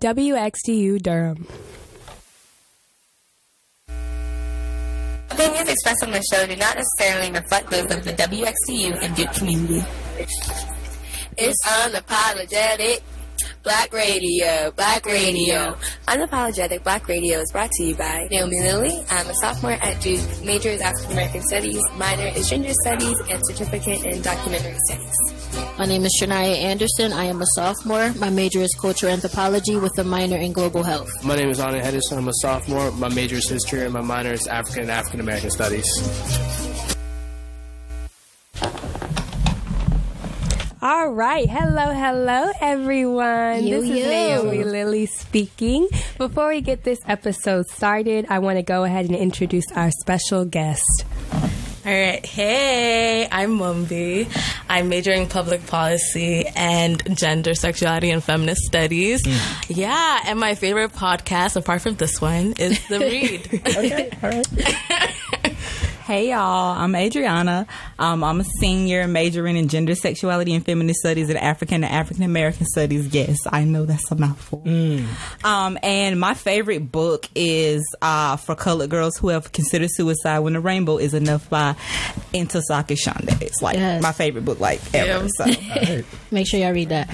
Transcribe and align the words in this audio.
WXDU 0.00 1.02
Durham. 1.02 1.46
Opinions 5.30 5.68
expressed 5.68 6.04
on 6.04 6.12
the 6.12 6.22
show 6.32 6.46
do 6.46 6.56
not 6.56 6.76
necessarily 6.76 7.32
reflect 7.32 7.70
those 7.70 7.84
of 7.92 8.04
the 8.04 8.12
WXDU 8.12 8.96
and 9.02 9.16
Duke 9.16 9.32
community. 9.32 9.84
It's 11.36 11.66
unapologetic. 11.66 13.02
Black 13.64 13.92
Radio, 13.92 14.70
Black 14.76 15.04
Radio. 15.04 15.76
Unapologetic 16.06 16.82
Black 16.84 17.06
Radio 17.08 17.40
is 17.40 17.50
brought 17.52 17.70
to 17.72 17.84
you 17.84 17.94
by 17.96 18.28
Naomi 18.30 18.60
Lilly. 18.60 19.04
I'm 19.10 19.26
a 19.28 19.34
sophomore 19.42 19.72
at 19.72 20.00
Duke. 20.00 20.22
Major 20.44 20.70
is 20.70 20.80
African 20.80 21.12
American 21.12 21.42
Studies, 21.42 21.80
minor 21.96 22.28
is 22.36 22.48
Gender 22.48 22.72
Studies, 22.84 23.16
and 23.30 23.40
certificate 23.46 24.04
in 24.04 24.22
Documentary 24.22 24.76
Studies. 24.88 25.37
My 25.78 25.86
name 25.86 26.04
is 26.04 26.18
Shania 26.20 26.56
Anderson. 26.56 27.12
I 27.12 27.24
am 27.24 27.40
a 27.40 27.46
sophomore. 27.54 28.12
My 28.14 28.30
major 28.30 28.60
is 28.60 28.74
culture 28.80 29.08
anthropology 29.08 29.76
with 29.76 29.96
a 29.98 30.04
minor 30.04 30.36
in 30.36 30.52
global 30.52 30.82
health. 30.82 31.10
My 31.24 31.36
name 31.36 31.50
is 31.50 31.60
Anna 31.60 31.78
Hedison. 31.80 32.18
I'm 32.18 32.28
a 32.28 32.32
sophomore. 32.42 32.90
My 32.92 33.08
major 33.08 33.36
is 33.36 33.48
history, 33.48 33.84
and 33.84 33.92
my 33.92 34.00
minor 34.00 34.32
is 34.32 34.46
African 34.48 34.82
and 34.82 34.90
African 34.90 35.20
American 35.20 35.50
studies. 35.50 35.86
All 40.80 41.10
right. 41.10 41.48
Hello, 41.48 41.92
hello, 41.92 42.52
everyone. 42.60 43.66
Yo, 43.66 43.80
this 43.80 43.88
yo. 43.88 43.96
is 43.96 44.06
Naomi 44.06 44.64
Lily 44.64 45.06
speaking. 45.06 45.88
Before 46.18 46.48
we 46.48 46.60
get 46.60 46.84
this 46.84 47.00
episode 47.06 47.66
started, 47.66 48.26
I 48.28 48.38
want 48.38 48.58
to 48.58 48.62
go 48.62 48.84
ahead 48.84 49.06
and 49.06 49.14
introduce 49.14 49.64
our 49.74 49.90
special 49.90 50.44
guest. 50.44 50.84
All 51.88 51.94
right. 51.94 52.26
Hey, 52.26 53.26
I'm 53.32 53.58
Mumbi. 53.58 54.28
I'm 54.68 54.90
majoring 54.90 55.22
in 55.22 55.28
public 55.30 55.66
policy 55.66 56.44
and 56.54 57.16
gender, 57.16 57.54
sexuality, 57.54 58.10
and 58.10 58.22
feminist 58.22 58.60
studies. 58.64 59.22
Hmm. 59.24 59.72
Yeah, 59.72 60.20
and 60.26 60.38
my 60.38 60.54
favorite 60.54 60.92
podcast, 60.92 61.56
apart 61.56 61.80
from 61.80 61.94
this 61.94 62.20
one, 62.20 62.52
is 62.58 62.78
The 62.88 62.98
Read. 63.00 63.62
Okay, 63.66 64.10
all 64.22 64.28
right. 64.28 65.14
Hey 66.08 66.30
y'all, 66.30 66.74
I'm 66.74 66.94
Adriana. 66.94 67.66
Um, 67.98 68.24
I'm 68.24 68.40
a 68.40 68.44
senior 68.60 69.06
majoring 69.06 69.58
in 69.58 69.68
gender, 69.68 69.94
sexuality, 69.94 70.54
and 70.54 70.64
feminist 70.64 71.00
studies 71.00 71.28
and 71.28 71.36
African 71.38 71.84
and 71.84 71.92
African 71.92 72.24
American 72.24 72.64
studies. 72.64 73.12
Yes, 73.12 73.36
I 73.46 73.64
know 73.64 73.84
that's 73.84 74.10
a 74.10 74.14
mouthful. 74.14 74.62
Um, 75.44 75.78
and 75.82 76.18
my 76.18 76.32
favorite 76.32 76.90
book 76.90 77.28
is 77.34 77.84
uh, 78.00 78.38
for 78.38 78.54
colored 78.54 78.88
girls 78.88 79.18
who 79.18 79.28
have 79.28 79.52
considered 79.52 79.90
suicide 79.92 80.38
when 80.38 80.54
the 80.54 80.60
rainbow 80.60 80.96
is 80.96 81.12
enough 81.12 81.50
by 81.50 81.74
Ntozake 82.32 82.96
Shange. 82.96 83.42
It's 83.42 83.60
like 83.60 83.76
Yes. 83.76 84.02
my 84.02 84.12
favorite 84.12 84.46
book 84.46 84.60
like 84.60 84.80
ever. 84.94 85.28
So 85.28 85.44
Make 86.30 86.46
sure 86.48 86.58
y'all 86.58 86.72
read 86.72 86.88
that. 86.88 87.10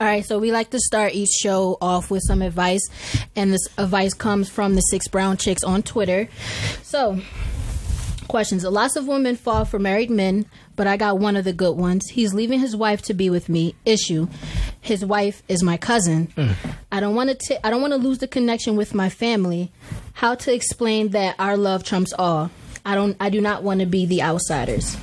All 0.00 0.06
right, 0.08 0.24
so 0.24 0.40
we 0.40 0.50
like 0.50 0.70
to 0.70 0.80
start 0.80 1.14
each 1.14 1.30
show 1.30 1.78
off 1.80 2.10
with 2.10 2.24
some 2.26 2.42
advice, 2.42 2.82
and 3.36 3.52
this 3.52 3.68
advice 3.78 4.14
comes 4.14 4.48
from 4.48 4.74
the 4.74 4.80
Six 4.80 5.06
Brown 5.06 5.36
Chicks 5.36 5.62
on 5.62 5.84
Twitter. 5.84 6.28
So, 6.82 7.20
questions. 8.32 8.64
Lots 8.64 8.96
of 8.96 9.06
women 9.06 9.36
fall 9.36 9.66
for 9.66 9.78
married 9.78 10.08
men, 10.08 10.46
but 10.74 10.86
I 10.86 10.96
got 10.96 11.18
one 11.18 11.36
of 11.36 11.44
the 11.44 11.52
good 11.52 11.76
ones. 11.76 12.08
He's 12.08 12.32
leaving 12.32 12.60
his 12.60 12.74
wife 12.74 13.02
to 13.02 13.12
be 13.12 13.28
with 13.28 13.50
me. 13.50 13.74
Issue. 13.84 14.26
His 14.80 15.04
wife 15.04 15.42
is 15.48 15.62
my 15.62 15.76
cousin. 15.76 16.32
I 16.90 16.98
don't 16.98 17.14
want 17.14 17.38
to. 17.38 17.66
I 17.66 17.68
don't 17.68 17.82
want 17.82 17.92
to 17.92 17.98
lose 17.98 18.20
the 18.20 18.26
connection 18.26 18.74
with 18.74 18.94
my 18.94 19.10
family. 19.10 19.70
How 20.14 20.34
to 20.36 20.52
explain 20.52 21.10
that 21.10 21.36
our 21.38 21.58
love 21.58 21.84
trumps 21.84 22.14
all? 22.18 22.50
I 22.86 22.94
don't. 22.94 23.18
I 23.20 23.28
do 23.28 23.42
not 23.42 23.62
want 23.62 23.80
to 23.80 23.86
be 23.86 24.06
the 24.06 24.22
outsiders. 24.22 24.96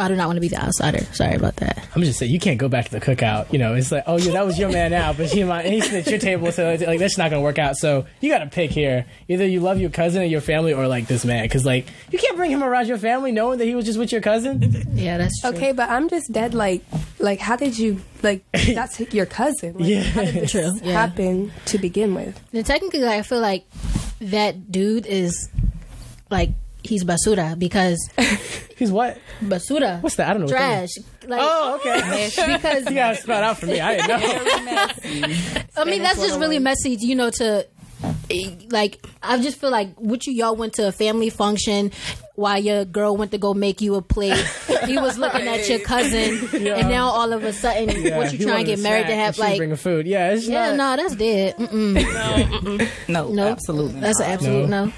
I 0.00 0.08
do 0.08 0.16
not 0.16 0.26
want 0.26 0.36
to 0.36 0.40
be 0.40 0.48
the 0.48 0.62
outsider. 0.62 1.04
Sorry 1.12 1.34
about 1.34 1.56
that. 1.56 1.86
I'm 1.94 2.02
just 2.02 2.18
saying 2.18 2.32
you 2.32 2.40
can't 2.40 2.58
go 2.58 2.68
back 2.68 2.86
to 2.86 2.90
the 2.90 3.00
cookout. 3.00 3.52
You 3.52 3.58
know, 3.58 3.74
it's 3.74 3.92
like, 3.92 4.04
oh 4.06 4.16
yeah, 4.18 4.32
that 4.32 4.46
was 4.46 4.58
your 4.58 4.70
man 4.70 4.90
now, 4.92 5.12
but 5.12 5.26
he 5.30 5.44
might 5.44 5.66
he's 5.66 5.92
at 5.92 6.06
your 6.06 6.18
table, 6.18 6.50
so 6.52 6.70
it's 6.70 6.82
like 6.82 6.98
that's 6.98 7.18
not 7.18 7.30
gonna 7.30 7.42
work 7.42 7.58
out. 7.58 7.76
So 7.76 8.06
you 8.20 8.30
got 8.30 8.38
to 8.38 8.46
pick 8.46 8.70
here. 8.70 9.06
Either 9.28 9.46
you 9.46 9.60
love 9.60 9.80
your 9.80 9.90
cousin 9.90 10.22
or 10.22 10.24
your 10.26 10.40
family, 10.40 10.72
or 10.72 10.88
like 10.88 11.06
this 11.06 11.24
man, 11.24 11.44
because 11.44 11.64
like 11.66 11.86
you 12.10 12.18
can't 12.18 12.36
bring 12.36 12.50
him 12.50 12.62
around 12.62 12.88
your 12.88 12.98
family 12.98 13.32
knowing 13.32 13.58
that 13.58 13.66
he 13.66 13.74
was 13.74 13.84
just 13.84 13.98
with 13.98 14.10
your 14.12 14.20
cousin. 14.20 14.86
Yeah, 14.94 15.18
that's 15.18 15.40
true. 15.40 15.50
Okay, 15.50 15.72
but 15.72 15.88
I'm 15.90 16.08
just 16.08 16.32
dead. 16.32 16.54
Like, 16.54 16.82
like, 17.18 17.38
how 17.38 17.56
did 17.56 17.78
you 17.78 18.00
like? 18.22 18.42
That's 18.52 18.98
your 19.12 19.26
cousin. 19.26 19.74
Like, 19.78 19.88
Yeah. 19.88 20.02
how 20.02 20.24
did 20.24 20.34
this 20.34 20.50
True, 20.52 20.72
yeah. 20.82 20.92
happen 20.92 21.52
to 21.66 21.78
begin 21.78 22.14
with? 22.14 22.40
Then 22.52 22.64
technically, 22.64 23.06
I 23.06 23.22
feel 23.22 23.40
like 23.40 23.64
that 24.20 24.70
dude 24.70 25.06
is 25.06 25.48
like 26.30 26.50
he's 26.82 27.04
basura 27.04 27.58
because 27.58 27.98
He's 28.76 28.90
what? 28.90 29.18
basura. 29.42 30.02
What's 30.02 30.16
that? 30.16 30.30
I 30.30 30.32
don't 30.32 30.40
know. 30.40 30.46
what 30.46 30.52
that 30.58 30.88
Trash. 30.88 31.28
Like, 31.28 31.40
Oh, 31.44 31.74
okay. 31.76 32.30
because 32.56 32.84
you 32.88 32.94
gotta 32.94 33.16
spell 33.16 33.38
it 33.38 33.44
out 33.44 33.58
for 33.58 33.66
me. 33.66 33.78
I 33.78 33.96
didn't 33.96 34.08
know. 34.08 35.66
I 35.76 35.84
mean 35.84 36.02
that's 36.02 36.18
just 36.20 36.40
really 36.40 36.58
messy. 36.58 36.96
You 36.98 37.14
know 37.14 37.30
to. 37.30 37.66
Like 38.70 39.04
I 39.22 39.38
just 39.40 39.58
feel 39.60 39.70
like 39.70 39.94
what 39.96 40.26
you 40.26 40.32
y'all 40.32 40.56
went 40.56 40.74
to 40.74 40.86
a 40.88 40.92
family 40.92 41.30
function 41.30 41.92
while 42.36 42.58
your 42.58 42.86
girl 42.86 43.16
went 43.16 43.32
to 43.32 43.38
go 43.38 43.52
make 43.52 43.80
you 43.82 43.96
a 43.96 44.02
plate. 44.02 44.38
he 44.86 44.96
was 44.96 45.18
looking 45.18 45.46
at 45.46 45.68
your 45.68 45.78
cousin, 45.80 46.48
and 46.54 46.88
now 46.88 47.08
all 47.08 47.32
of 47.34 47.44
a 47.44 47.52
sudden, 47.52 47.88
what 48.16 48.32
you 48.32 48.38
he 48.38 48.44
trying 48.44 48.64
to 48.64 48.70
get 48.70 48.78
married 48.78 49.06
to 49.08 49.14
have 49.14 49.34
she 49.34 49.40
like? 49.42 49.56
bringing 49.58 49.76
food. 49.76 50.06
Yeah, 50.06 50.30
it's 50.32 50.46
Yeah, 50.48 50.74
not. 50.74 50.96
no, 50.98 51.02
that's 51.02 51.16
dead. 51.16 51.56
Mm-mm. 51.56 52.88
no, 53.08 53.28
No, 53.28 53.46
absolutely. 53.48 54.00
That's 54.00 54.18
not. 54.20 54.26
an 54.28 54.32
absolute 54.34 54.68
no. 54.68 54.92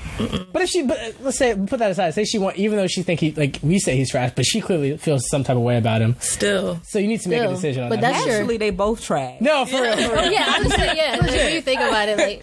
But 0.52 0.62
if 0.62 0.68
she, 0.68 0.82
but 0.82 0.98
uh, 0.98 1.10
let's 1.22 1.38
say, 1.38 1.54
put 1.56 1.78
that 1.80 1.90
aside. 1.90 2.14
Say 2.14 2.24
she 2.24 2.38
want, 2.38 2.56
even 2.58 2.76
though 2.78 2.86
she 2.86 3.02
think 3.02 3.18
he, 3.20 3.32
like 3.32 3.58
we 3.62 3.78
say 3.80 3.96
he's 3.96 4.10
trash, 4.10 4.32
but 4.36 4.44
she 4.44 4.60
clearly 4.60 4.96
feels 4.98 5.28
some 5.28 5.42
type 5.42 5.56
of 5.56 5.62
way 5.62 5.78
about 5.78 6.00
him. 6.00 6.14
Still. 6.20 6.80
So 6.84 6.98
you 7.00 7.08
need 7.08 7.22
to 7.22 7.28
make 7.28 7.42
a 7.42 7.48
decision 7.48 7.84
on 7.84 7.88
But 7.90 8.00
that. 8.02 8.12
that's 8.12 8.26
your- 8.26 8.36
Actually, 8.36 8.58
they 8.58 8.70
both 8.70 9.02
trash. 9.02 9.40
no, 9.40 9.64
for 9.64 9.80
real. 9.82 9.96
For 9.96 10.14
real. 10.14 10.30
yeah, 10.32 10.54
honestly, 10.58 10.84
yeah. 10.94 11.16
Like, 11.20 11.30
when 11.30 11.54
you 11.54 11.60
think 11.62 11.80
about 11.80 12.08
it, 12.08 12.18
like 12.18 12.42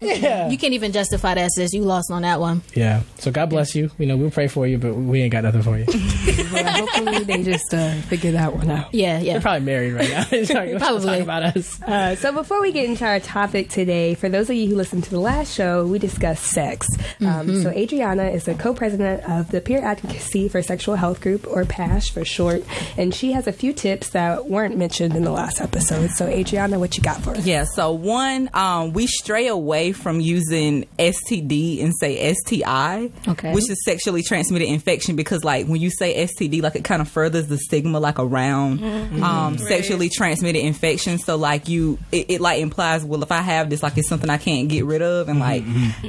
Yeah. 0.00 0.48
you 0.48 0.56
can't 0.58 0.72
even 0.72 0.92
justify 0.92 1.34
that, 1.34 1.50
sis. 1.54 1.72
You 1.74 1.82
lost 1.82 2.10
on 2.10 2.22
that 2.22 2.40
one. 2.40 2.62
Yeah. 2.74 3.02
So 3.18 3.30
God 3.30 3.50
bless 3.50 3.74
you. 3.74 3.90
You 3.98 4.06
know, 4.06 4.16
we'll 4.16 4.30
pray 4.30 4.48
for 4.48 4.66
you, 4.66 4.78
but 4.78 4.94
we 4.94 5.20
ain't 5.22 5.32
got 5.32 5.44
nothing 5.44 5.62
for 5.62 5.78
you. 5.78 5.86
Well, 6.50 6.86
hopefully, 6.86 7.24
they 7.24 7.42
just 7.42 7.72
uh, 7.72 7.92
figure 8.02 8.32
that 8.32 8.54
one 8.56 8.70
out. 8.70 8.92
Yeah, 8.92 9.18
yeah. 9.20 9.34
They're 9.34 9.40
probably 9.42 9.60
married 9.66 9.92
right 9.92 10.10
now. 10.10 10.24
Talking, 10.24 10.78
Probably. 10.78 11.06
talking 11.06 11.22
about 11.22 11.42
us. 11.56 11.80
Uh, 11.82 12.16
so 12.16 12.32
before 12.32 12.60
we 12.60 12.72
get 12.72 12.86
into 12.86 13.04
our 13.04 13.20
topic 13.20 13.68
today, 13.68 14.14
for 14.14 14.28
those 14.28 14.50
of 14.50 14.56
you 14.56 14.68
who 14.68 14.74
listened 14.76 15.04
to 15.04 15.10
the 15.10 15.20
last 15.20 15.54
show, 15.54 15.86
we 15.86 15.98
discussed 15.98 16.44
sex. 16.44 16.86
Um, 17.20 17.62
so 17.62 17.70
Adriana 17.70 18.24
is 18.30 18.44
the 18.44 18.54
co-president 18.54 19.22
of 19.30 19.50
the 19.50 19.60
Peer 19.60 19.80
Advocacy 19.82 20.48
for 20.48 20.60
Sexual 20.62 20.96
Health 20.96 21.20
Group, 21.20 21.46
or 21.46 21.64
PASH 21.64 22.10
for 22.10 22.24
short, 22.24 22.64
and 22.96 23.14
she 23.14 23.32
has 23.32 23.46
a 23.46 23.52
few 23.52 23.72
tips 23.72 24.10
that 24.10 24.46
weren't 24.48 24.76
mentioned 24.76 25.14
in 25.14 25.22
the 25.24 25.30
last 25.32 25.60
episode. 25.60 26.10
So 26.10 26.26
Adriana, 26.26 26.78
what 26.78 26.96
you 26.96 27.02
got 27.02 27.20
for 27.22 27.30
us? 27.32 27.46
Yeah, 27.46 27.64
so 27.64 27.92
one, 27.92 28.50
um, 28.54 28.92
we 28.92 29.06
stray 29.06 29.46
away 29.46 29.89
from 29.92 30.20
using 30.20 30.86
STD 30.98 31.82
and 31.82 31.92
say 31.98 32.32
STI, 32.34 33.10
Okay. 33.28 33.52
which 33.54 33.68
is 33.70 33.82
sexually 33.84 34.22
transmitted 34.22 34.66
infection, 34.66 35.16
because 35.16 35.44
like 35.44 35.66
when 35.66 35.80
you 35.80 35.90
say 35.90 36.26
STD, 36.26 36.62
like 36.62 36.76
it 36.76 36.84
kind 36.84 37.02
of 37.02 37.08
furthers 37.08 37.48
the 37.48 37.58
stigma 37.58 38.00
like 38.00 38.18
around 38.18 38.82
um, 39.22 39.58
sexually 39.58 40.08
transmitted 40.08 40.60
infection. 40.60 41.18
So 41.18 41.36
like 41.36 41.68
you, 41.68 41.98
it, 42.12 42.26
it 42.30 42.40
like 42.40 42.60
implies, 42.60 43.04
well, 43.04 43.22
if 43.22 43.32
I 43.32 43.40
have 43.42 43.70
this, 43.70 43.82
like 43.82 43.96
it's 43.98 44.08
something 44.08 44.30
I 44.30 44.38
can't 44.38 44.68
get 44.68 44.84
rid 44.84 45.02
of, 45.02 45.28
and 45.28 45.38
like 45.40 45.64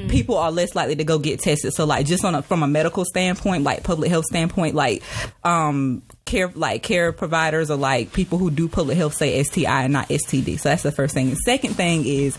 people 0.10 0.38
are 0.38 0.52
less 0.52 0.76
likely 0.76 0.96
to 0.96 1.04
go 1.04 1.20
get 1.20 1.40
tested. 1.40 1.74
So 1.74 1.86
like 1.86 2.06
just 2.06 2.24
on 2.26 2.36
a, 2.36 2.42
from 2.42 2.64
a 2.64 2.68
medical 2.68 3.06
standpoint, 3.06 3.64
like 3.64 3.84
public 3.84 4.10
health 4.10 4.26
standpoint, 4.26 4.76
like 4.76 5.04
um, 5.44 6.02
care 6.26 6.50
like 6.56 6.84
care 6.84 7.12
providers 7.12 7.70
or 7.70 7.76
like 7.78 8.14
people 8.14 8.38
who 8.38 8.50
do 8.52 8.68
public 8.68 8.98
health 8.98 9.14
say 9.14 9.42
STI 9.44 9.84
and 9.84 9.94
not 9.94 10.08
STD. 10.10 10.60
So 10.60 10.70
that's 10.70 10.84
the 10.84 10.92
first 10.92 11.14
thing. 11.14 11.30
The 11.30 11.36
second 11.38 11.74
thing 11.74 12.06
is 12.06 12.38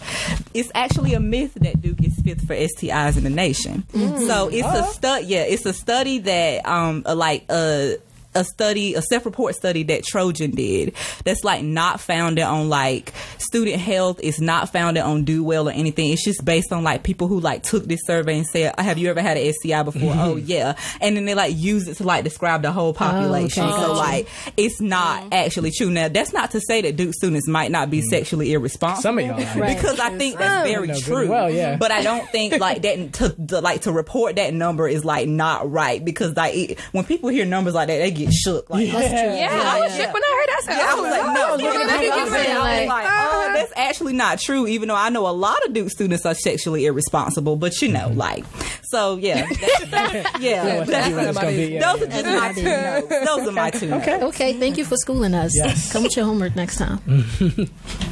it's 0.54 0.70
actually 0.75 1.15
a 1.15 1.20
myth 1.20 1.54
that 1.54 1.81
Duke 1.82 2.03
is 2.03 2.19
fifth 2.20 2.47
for 2.47 2.54
STIs 2.54 3.16
in 3.16 3.25
the 3.25 3.31
nation. 3.31 3.84
So 3.93 4.48
it's 4.48 4.66
a 4.66 4.84
study. 4.93 5.26
Yeah, 5.26 5.43
it's 5.43 5.66
a 5.66 5.72
study 5.72 6.19
that 6.20 6.66
um 6.66 7.03
like 7.06 7.44
uh 7.48 7.93
a 8.34 8.44
study, 8.44 8.94
a 8.94 9.03
self-report 9.03 9.54
study 9.54 9.82
that 9.84 10.04
Trojan 10.04 10.53
did. 10.53 10.94
That's 11.25 11.44
like 11.44 11.62
not 11.62 12.00
founded 12.00 12.44
on 12.44 12.69
like 12.69 13.12
student 13.38 13.81
health. 13.81 14.20
It's 14.22 14.41
not 14.41 14.70
founded 14.70 15.03
on 15.03 15.25
DukeWell 15.25 15.67
or 15.67 15.73
anything. 15.73 16.12
It's 16.12 16.25
just 16.25 16.44
based 16.44 16.73
on 16.73 16.82
like 16.82 17.02
people 17.02 17.29
who 17.29 17.40
like 17.40 17.62
took 17.62 17.84
this 17.84 18.00
survey 18.05 18.38
and 18.38 18.46
said, 18.46 18.75
"Have 18.79 18.99
you 18.99 19.11
ever 19.11 19.20
had 19.20 19.37
an 19.37 19.52
STI 19.52 19.82
before?" 19.82 20.12
oh 20.12 20.34
mm-hmm. 20.37 20.46
yeah, 20.46 20.76
and 21.00 21.17
then 21.17 21.25
they 21.25 21.34
like 21.34 21.56
use 21.56 21.88
it 21.88 21.96
to 21.96 22.05
like 22.05 22.25
describe 22.25 22.62
the 22.62 22.73
whole 22.73 22.90
oh, 22.90 22.93
population. 22.93 23.64
okay. 23.64 23.82
So 23.82 23.93
like 23.93 24.29
it's 24.56 24.81
not 24.81 25.23
mm-hmm. 25.23 25.32
actually 25.32 25.70
true. 25.70 25.90
Now 25.90 26.08
that's 26.08 26.32
not 26.32 26.50
to 26.52 26.61
say 26.61 26.81
that 26.82 26.96
Duke 26.96 27.14
students 27.14 27.49
might 27.49 27.70
not 27.70 27.90
be 27.90 28.00
mm. 28.00 28.05
sexually 28.05 28.52
irresponsible. 28.52 29.02
Some 29.02 29.19
of 29.19 29.26
y'all 29.26 29.37
Because 29.37 29.99
I 29.99 30.17
think 30.17 30.38
that's 30.38 30.67
oh. 30.67 30.73
very 30.73 30.88
know 30.88 30.94
good 30.94 31.02
true. 31.05 31.29
well, 31.29 31.50
yeah. 31.50 31.76
But 31.76 31.90
I 31.90 32.02
don't 32.02 32.29
think 32.31 32.58
like 32.58 32.82
that 32.82 33.12
to, 33.14 33.31
to 33.49 33.61
like 33.61 33.82
to 33.82 33.93
report 33.93 34.37
that 34.37 34.55
number 34.55 34.88
is 34.88 35.05
like 35.05 35.29
not 35.29 35.70
right 35.70 36.05
because 36.05 36.37
like 36.37 36.55
it, 36.55 36.81
when 36.93 37.05
people 37.05 37.29
hear 37.29 37.44
numbers 37.44 37.75
like 37.75 37.88
that 37.88 37.99
they 37.99 38.11
get 38.11 38.21
shook. 38.30 38.70
Like 38.70 38.88
Yeah. 38.88 39.34
Yeah, 39.34 39.62
I 39.64 39.80
was 39.80 39.96
shook 39.96 40.12
when 40.12 40.22
I 40.22 40.36
heard 40.38 40.48
that. 40.48 40.52
I 40.52 40.64
said, 40.64 40.78
yeah, 40.78 40.86
I 40.86 40.92
oh, 40.92 41.02
was 41.02 41.10
like, 41.10 41.34
no, 41.34 41.46
oh, 41.48 41.56
look 41.56 41.74
at 41.74 41.86
let 41.86 42.00
me 42.00 42.08
that. 42.08 42.14
get 42.14 42.19
I 42.19 42.24
was 42.24 42.32
rid 42.32 42.58
like, 42.58 42.88
like, 42.88 43.06
oh, 43.06 43.48
uh, 43.48 43.52
that's 43.54 43.72
actually 43.76 44.12
not 44.12 44.38
true. 44.38 44.66
Even 44.66 44.88
though 44.88 44.96
I 44.96 45.08
know 45.08 45.26
a 45.26 45.30
lot 45.30 45.64
of 45.66 45.72
Duke 45.72 45.90
students 45.90 46.26
are 46.26 46.34
sexually 46.34 46.86
irresponsible, 46.86 47.56
but 47.56 47.80
you 47.82 47.88
know, 47.88 48.08
mm-hmm. 48.08 48.19
like, 48.19 48.44
so 48.84 49.16
yeah, 49.16 49.46
that's, 49.60 49.84
that's, 49.90 50.40
yeah, 50.40 50.78
What 50.78 50.86
that's, 50.88 51.08
it's 51.08 51.38
gonna 51.38 51.50
be, 51.50 51.64
yeah, 51.74 51.92
those 51.92 52.02
are 52.02 52.10
just 52.10 52.26
my 52.26 52.52
two 52.52 52.62
notes. 52.62 53.08
Those 53.08 53.48
are 53.48 53.52
my 53.52 53.70
two. 53.70 53.92
Okay. 53.94 54.22
Okay, 54.22 54.52
thank 54.58 54.78
you 54.78 54.84
for 54.84 54.96
schooling 54.96 55.34
us. 55.34 55.52
Yes. 55.54 55.92
Come 55.92 56.02
with 56.02 56.16
your 56.16 56.26
homework 56.26 56.56
next 56.56 56.76
time. 56.76 57.00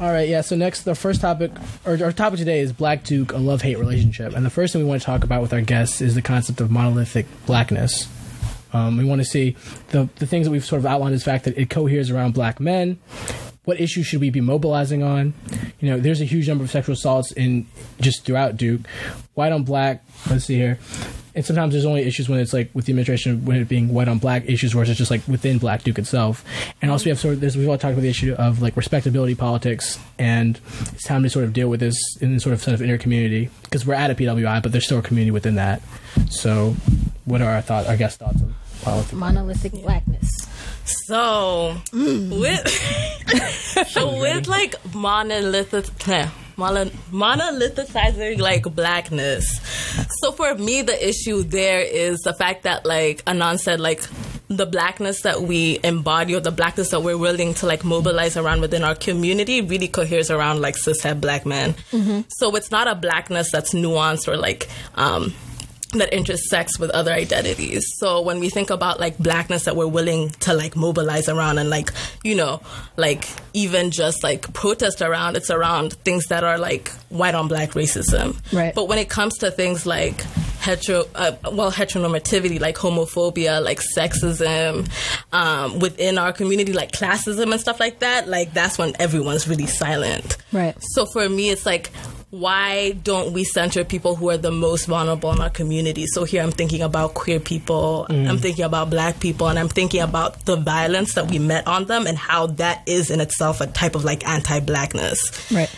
All 0.00 0.10
right, 0.10 0.30
yeah. 0.30 0.40
So 0.40 0.56
next, 0.56 0.84
the 0.84 0.94
first 0.94 1.20
topic, 1.20 1.52
or 1.84 2.02
our 2.02 2.10
topic 2.10 2.38
today 2.38 2.60
is 2.60 2.72
Black 2.72 3.04
Duke, 3.04 3.32
a 3.32 3.36
love 3.36 3.60
hate 3.60 3.78
relationship, 3.78 4.34
and 4.34 4.46
the 4.46 4.50
first 4.50 4.72
thing 4.72 4.82
we 4.82 4.88
want 4.88 5.02
to 5.02 5.04
talk 5.04 5.24
about 5.24 5.42
with 5.42 5.52
our 5.52 5.60
guests 5.60 6.00
is 6.00 6.14
the 6.14 6.22
concept 6.22 6.62
of 6.62 6.70
monolithic 6.70 7.26
blackness. 7.44 8.08
Um, 8.72 8.96
we 8.96 9.04
want 9.04 9.20
to 9.20 9.26
see 9.26 9.56
the 9.88 10.08
the 10.16 10.26
things 10.26 10.46
that 10.46 10.52
we've 10.52 10.64
sort 10.64 10.78
of 10.78 10.86
outlined 10.86 11.14
is 11.14 11.22
the 11.22 11.30
fact 11.30 11.44
that 11.44 11.58
it 11.58 11.68
coheres 11.68 12.10
around 12.10 12.32
black 12.32 12.60
men. 12.60 12.98
What 13.64 13.78
issues 13.78 14.06
should 14.06 14.22
we 14.22 14.30
be 14.30 14.40
mobilizing 14.40 15.02
on? 15.02 15.34
You 15.80 15.90
know, 15.90 16.00
there's 16.00 16.22
a 16.22 16.24
huge 16.24 16.48
number 16.48 16.64
of 16.64 16.70
sexual 16.70 16.94
assaults 16.94 17.32
in 17.32 17.66
just 18.00 18.24
throughout 18.24 18.56
Duke. 18.56 18.80
White 19.34 19.52
on 19.52 19.64
black. 19.64 20.02
Let's 20.30 20.46
see 20.46 20.56
here. 20.56 20.78
And 21.34 21.44
sometimes 21.44 21.72
there's 21.72 21.84
only 21.84 22.02
issues 22.02 22.28
when 22.28 22.40
it's 22.40 22.52
like 22.52 22.70
with 22.74 22.86
the 22.86 22.92
administration, 22.92 23.44
when 23.44 23.56
it 23.56 23.68
being 23.68 23.92
white 23.92 24.08
on 24.08 24.18
black 24.18 24.48
issues, 24.48 24.72
versus 24.72 24.96
just 24.96 25.10
like 25.10 25.26
within 25.28 25.58
Black 25.58 25.82
Duke 25.82 25.98
itself. 25.98 26.44
And 26.82 26.90
also 26.90 27.04
we 27.04 27.10
have 27.10 27.18
sort 27.18 27.34
of 27.34 27.40
this. 27.40 27.56
We've 27.56 27.68
all 27.68 27.78
talked 27.78 27.92
about 27.92 28.02
the 28.02 28.08
issue 28.08 28.34
of 28.34 28.60
like 28.60 28.76
respectability 28.76 29.34
politics, 29.34 29.98
and 30.18 30.60
it's 30.92 31.04
time 31.04 31.22
to 31.22 31.30
sort 31.30 31.44
of 31.44 31.52
deal 31.52 31.68
with 31.68 31.80
this 31.80 31.96
in 32.20 32.38
sort 32.40 32.52
of 32.52 32.62
sense 32.62 32.80
of 32.80 32.82
inner 32.82 32.98
community 32.98 33.50
because 33.62 33.86
we're 33.86 33.94
at 33.94 34.10
a 34.10 34.14
PWI, 34.14 34.62
but 34.62 34.72
there's 34.72 34.84
still 34.84 34.98
a 34.98 35.02
community 35.02 35.30
within 35.30 35.54
that. 35.56 35.82
So, 36.30 36.74
what 37.24 37.42
are 37.42 37.50
our 37.50 37.62
thoughts? 37.62 37.88
Our 37.88 37.96
guest 37.96 38.18
thoughts 38.18 38.42
on 38.42 38.54
politics? 38.82 39.12
Monolithic 39.12 39.72
blackness. 39.72 40.28
So 40.84 41.76
mm. 41.92 42.40
with 42.40 43.88
so 43.88 44.18
with 44.20 44.48
like 44.48 44.74
monolithic 44.94 45.86
mono- 46.60 46.92
monolithicizing 47.10 48.38
like 48.38 48.62
blackness. 48.74 49.44
So 50.20 50.32
for 50.32 50.54
me 50.54 50.82
the 50.82 50.98
issue 51.08 51.42
there 51.42 51.80
is 51.80 52.18
the 52.20 52.34
fact 52.34 52.62
that 52.64 52.84
like 52.86 53.22
Anon 53.26 53.58
said 53.58 53.80
like 53.80 54.02
the 54.48 54.66
blackness 54.66 55.22
that 55.22 55.42
we 55.42 55.78
embody 55.84 56.34
or 56.34 56.40
the 56.40 56.50
blackness 56.50 56.90
that 56.90 57.02
we're 57.02 57.16
willing 57.18 57.54
to 57.54 57.66
like 57.66 57.84
mobilize 57.84 58.36
around 58.36 58.60
within 58.60 58.82
our 58.84 58.94
community 58.96 59.60
really 59.60 59.88
coheres 59.88 60.30
around 60.30 60.60
like 60.60 60.74
cishet 60.76 61.20
black 61.20 61.46
men. 61.46 61.74
So 62.28 62.54
it's 62.56 62.70
not 62.70 62.86
a 62.88 62.94
blackness 62.94 63.50
that's 63.52 63.72
nuanced 63.74 64.26
or 64.28 64.36
like 64.36 64.68
um 64.96 65.32
that 65.98 66.12
intersects 66.12 66.78
with 66.78 66.90
other 66.90 67.12
identities. 67.12 67.84
So 67.96 68.20
when 68.20 68.38
we 68.38 68.48
think 68.48 68.70
about 68.70 69.00
like 69.00 69.18
blackness 69.18 69.64
that 69.64 69.74
we're 69.74 69.86
willing 69.88 70.30
to 70.40 70.54
like 70.54 70.76
mobilize 70.76 71.28
around 71.28 71.58
and 71.58 71.68
like, 71.68 71.90
you 72.22 72.34
know, 72.34 72.60
like 72.96 73.28
even 73.52 73.90
just 73.90 74.22
like 74.22 74.52
protest 74.52 75.02
around, 75.02 75.36
it's 75.36 75.50
around 75.50 75.94
things 75.94 76.26
that 76.26 76.44
are 76.44 76.58
like 76.58 76.90
white 77.08 77.34
on 77.34 77.48
black 77.48 77.70
racism. 77.70 78.40
Right. 78.52 78.74
But 78.74 78.88
when 78.88 78.98
it 78.98 79.08
comes 79.08 79.38
to 79.38 79.50
things 79.50 79.84
like 79.84 80.20
hetero, 80.60 81.06
uh, 81.14 81.32
well, 81.50 81.72
heteronormativity, 81.72 82.60
like 82.60 82.76
homophobia, 82.76 83.62
like 83.64 83.80
sexism, 83.96 84.88
um, 85.32 85.78
within 85.80 86.18
our 86.18 86.32
community, 86.32 86.72
like 86.72 86.92
classism 86.92 87.50
and 87.50 87.60
stuff 87.60 87.80
like 87.80 87.98
that, 87.98 88.28
like 88.28 88.52
that's 88.52 88.78
when 88.78 88.94
everyone's 89.00 89.48
really 89.48 89.66
silent. 89.66 90.36
Right. 90.52 90.76
So 90.92 91.06
for 91.06 91.28
me, 91.28 91.50
it's 91.50 91.66
like, 91.66 91.90
why 92.30 92.92
don't 92.92 93.32
we 93.32 93.42
center 93.42 93.84
people 93.84 94.14
who 94.14 94.30
are 94.30 94.36
the 94.36 94.52
most 94.52 94.86
vulnerable 94.86 95.32
in 95.32 95.40
our 95.40 95.50
community? 95.50 96.06
So 96.06 96.24
here 96.24 96.42
I'm 96.42 96.52
thinking 96.52 96.80
about 96.80 97.14
queer 97.14 97.40
people, 97.40 98.06
mm. 98.08 98.28
I'm 98.28 98.38
thinking 98.38 98.64
about 98.64 98.88
black 98.88 99.18
people, 99.18 99.48
and 99.48 99.58
I'm 99.58 99.68
thinking 99.68 100.00
about 100.00 100.44
the 100.44 100.56
violence 100.56 101.14
that 101.14 101.28
we 101.28 101.40
met 101.40 101.66
on 101.66 101.86
them 101.86 102.06
and 102.06 102.16
how 102.16 102.46
that 102.46 102.82
is 102.86 103.10
in 103.10 103.20
itself 103.20 103.60
a 103.60 103.66
type 103.66 103.96
of 103.96 104.04
like 104.04 104.26
anti 104.28 104.60
blackness. 104.60 105.50
Right. 105.50 105.70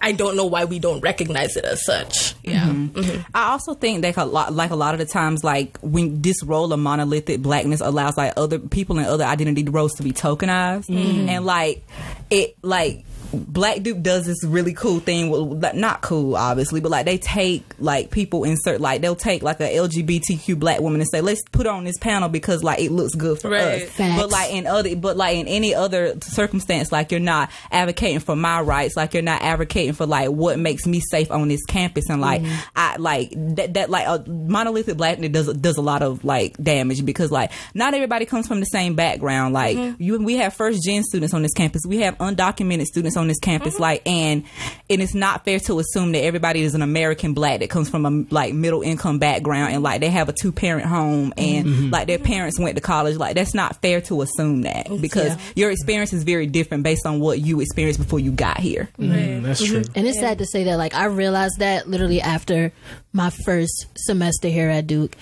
I 0.00 0.12
don't 0.12 0.36
know 0.36 0.44
why 0.44 0.66
we 0.66 0.78
don't 0.78 1.00
recognize 1.00 1.56
it 1.56 1.64
as 1.64 1.82
such. 1.84 2.34
Yeah. 2.42 2.66
Mm-hmm. 2.66 2.98
Mm-hmm. 2.98 3.22
I 3.34 3.52
also 3.52 3.72
think 3.72 4.02
that 4.02 4.16
a 4.18 4.24
lot, 4.26 4.52
like 4.52 4.70
a 4.70 4.76
lot 4.76 4.92
of 4.92 5.00
the 5.00 5.06
times, 5.06 5.42
like 5.42 5.78
when 5.78 6.20
this 6.20 6.42
role 6.44 6.70
of 6.74 6.78
monolithic 6.78 7.40
blackness 7.40 7.80
allows 7.80 8.18
like 8.18 8.34
other 8.36 8.58
people 8.58 8.98
and 8.98 9.06
other 9.06 9.24
identity 9.24 9.64
roles 9.64 9.94
to 9.94 10.02
be 10.02 10.12
tokenized, 10.12 10.88
mm-hmm. 10.88 11.28
and 11.30 11.46
like 11.46 11.86
it, 12.28 12.54
like 12.62 13.04
Black 13.32 13.82
Duke 13.82 14.02
does 14.02 14.26
this 14.26 14.42
really 14.44 14.72
cool 14.72 15.00
thing. 15.00 15.30
Like, 15.60 15.74
not 15.74 16.02
cool, 16.02 16.36
obviously, 16.36 16.80
but 16.80 16.90
like 16.90 17.06
they 17.06 17.18
take 17.18 17.62
like 17.78 18.10
people 18.10 18.44
insert 18.44 18.80
like 18.80 19.00
they'll 19.00 19.16
take 19.16 19.42
like 19.42 19.60
a 19.60 19.68
LGBTQ 19.68 20.58
black 20.58 20.80
woman 20.80 21.00
and 21.00 21.10
say 21.10 21.20
let's 21.20 21.42
put 21.52 21.66
her 21.66 21.72
on 21.72 21.84
this 21.84 21.98
panel 21.98 22.28
because 22.28 22.62
like 22.62 22.80
it 22.80 22.90
looks 22.90 23.14
good 23.14 23.40
for 23.40 23.50
Right. 23.50 23.82
us. 23.82 23.90
Facts. 23.90 24.20
But 24.20 24.30
like 24.30 24.52
in 24.52 24.66
other, 24.66 24.96
but 24.96 25.16
like 25.16 25.36
in 25.36 25.46
any 25.48 25.74
other 25.74 26.14
circumstance, 26.20 26.92
like 26.92 27.10
you're 27.10 27.20
not 27.20 27.50
advocating 27.70 28.20
for 28.20 28.36
my 28.36 28.60
rights, 28.60 28.96
like 28.96 29.14
you're 29.14 29.22
not 29.22 29.42
advocating 29.42 29.92
for 29.94 30.06
like 30.06 30.30
what 30.30 30.58
makes 30.58 30.86
me 30.86 31.00
safe 31.00 31.30
on 31.30 31.48
this 31.48 31.64
campus, 31.64 32.08
and 32.08 32.20
like 32.20 32.42
mm-hmm. 32.42 32.54
I 32.76 32.96
like 32.96 33.32
that 33.56 33.74
that 33.74 33.90
like 33.90 34.06
a 34.06 34.28
monolithic 34.28 34.96
blackness 34.96 35.30
does 35.30 35.52
does 35.54 35.76
a 35.76 35.82
lot 35.82 36.02
of 36.02 36.24
like 36.24 36.56
damage 36.58 37.04
because 37.04 37.30
like 37.30 37.50
not 37.74 37.94
everybody 37.94 38.26
comes 38.26 38.46
from 38.46 38.60
the 38.60 38.66
same 38.66 38.94
background. 38.94 39.54
Like 39.54 39.76
mm-hmm. 39.76 40.02
you, 40.02 40.18
we 40.22 40.36
have 40.36 40.54
first 40.54 40.82
gen 40.84 41.02
students 41.02 41.34
on 41.34 41.42
this 41.42 41.52
campus, 41.52 41.82
we 41.86 41.98
have 41.98 42.16
undocumented 42.18 42.84
students 42.84 43.13
on 43.16 43.28
this 43.28 43.38
campus, 43.38 43.78
like 43.78 44.02
and 44.06 44.44
and 44.90 45.02
it's 45.02 45.14
not 45.14 45.44
fair 45.44 45.58
to 45.60 45.78
assume 45.78 46.12
that 46.12 46.24
everybody 46.24 46.62
is 46.62 46.74
an 46.74 46.82
American 46.82 47.34
black 47.34 47.60
that 47.60 47.70
comes 47.70 47.88
from 47.88 48.06
a 48.06 48.34
like 48.34 48.54
middle 48.54 48.82
income 48.82 49.18
background 49.18 49.72
and 49.72 49.82
like 49.82 50.00
they 50.00 50.10
have 50.10 50.28
a 50.28 50.32
two 50.32 50.52
parent 50.52 50.86
home 50.86 51.32
and 51.36 51.90
like 51.90 52.06
their 52.06 52.18
parents 52.18 52.58
went 52.58 52.76
to 52.76 52.80
college. 52.80 53.16
Like 53.16 53.34
that's 53.34 53.54
not 53.54 53.80
fair 53.82 54.00
to 54.02 54.22
assume 54.22 54.62
that 54.62 54.88
because 55.00 55.36
your 55.54 55.70
experience 55.70 56.12
is 56.12 56.22
very 56.24 56.46
different 56.46 56.82
based 56.82 57.06
on 57.06 57.20
what 57.20 57.40
you 57.40 57.60
experienced 57.60 58.00
before 58.00 58.20
you 58.20 58.32
got 58.32 58.58
here. 58.58 58.88
Mm, 58.98 59.42
that's 59.42 59.64
true. 59.64 59.82
And 59.94 60.06
it's 60.06 60.20
sad 60.20 60.38
to 60.38 60.46
say 60.46 60.64
that, 60.64 60.76
like, 60.76 60.94
I 60.94 61.06
realized 61.06 61.58
that 61.58 61.88
literally 61.88 62.20
after 62.20 62.72
my 63.12 63.30
first 63.30 63.86
semester 63.96 64.48
here 64.48 64.68
at 64.68 64.86
Duke. 64.86 65.16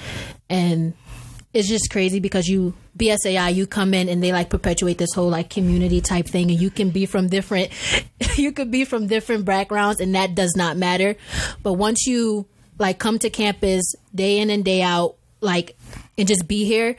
And 0.49 0.95
it's 1.53 1.69
just 1.69 1.91
crazy 1.91 2.21
because 2.21 2.47
you, 2.47 2.75
BSAI, 2.97 3.55
you 3.55 3.67
come 3.67 3.95
in 3.95 4.09
and 4.09 4.23
they 4.23 4.33
like 4.33 4.51
perpetuate 4.51 4.99
this 4.99 5.13
whole 5.15 5.31
like 5.31 5.51
community 5.51 6.01
type 6.01 6.27
thing. 6.27 6.51
And 6.51 6.61
you 6.61 6.71
can 6.71 6.91
be 6.91 7.07
from 7.07 7.29
different, 7.29 7.71
you 8.37 8.53
could 8.53 8.71
be 8.71 8.85
from 8.85 9.07
different 9.07 9.45
backgrounds 9.45 10.01
and 10.01 10.15
that 10.15 10.35
does 10.35 10.55
not 10.57 10.77
matter. 10.77 11.17
But 11.63 11.75
once 11.75 12.07
you 12.07 12.47
like 12.79 12.99
come 12.99 13.19
to 13.21 13.31
campus 13.31 13.95
day 14.15 14.39
in 14.39 14.51
and 14.51 14.65
day 14.65 14.83
out, 14.83 15.17
like, 15.41 15.77
and 16.19 16.29
just 16.29 16.47
be 16.47 16.65
here, 16.65 16.97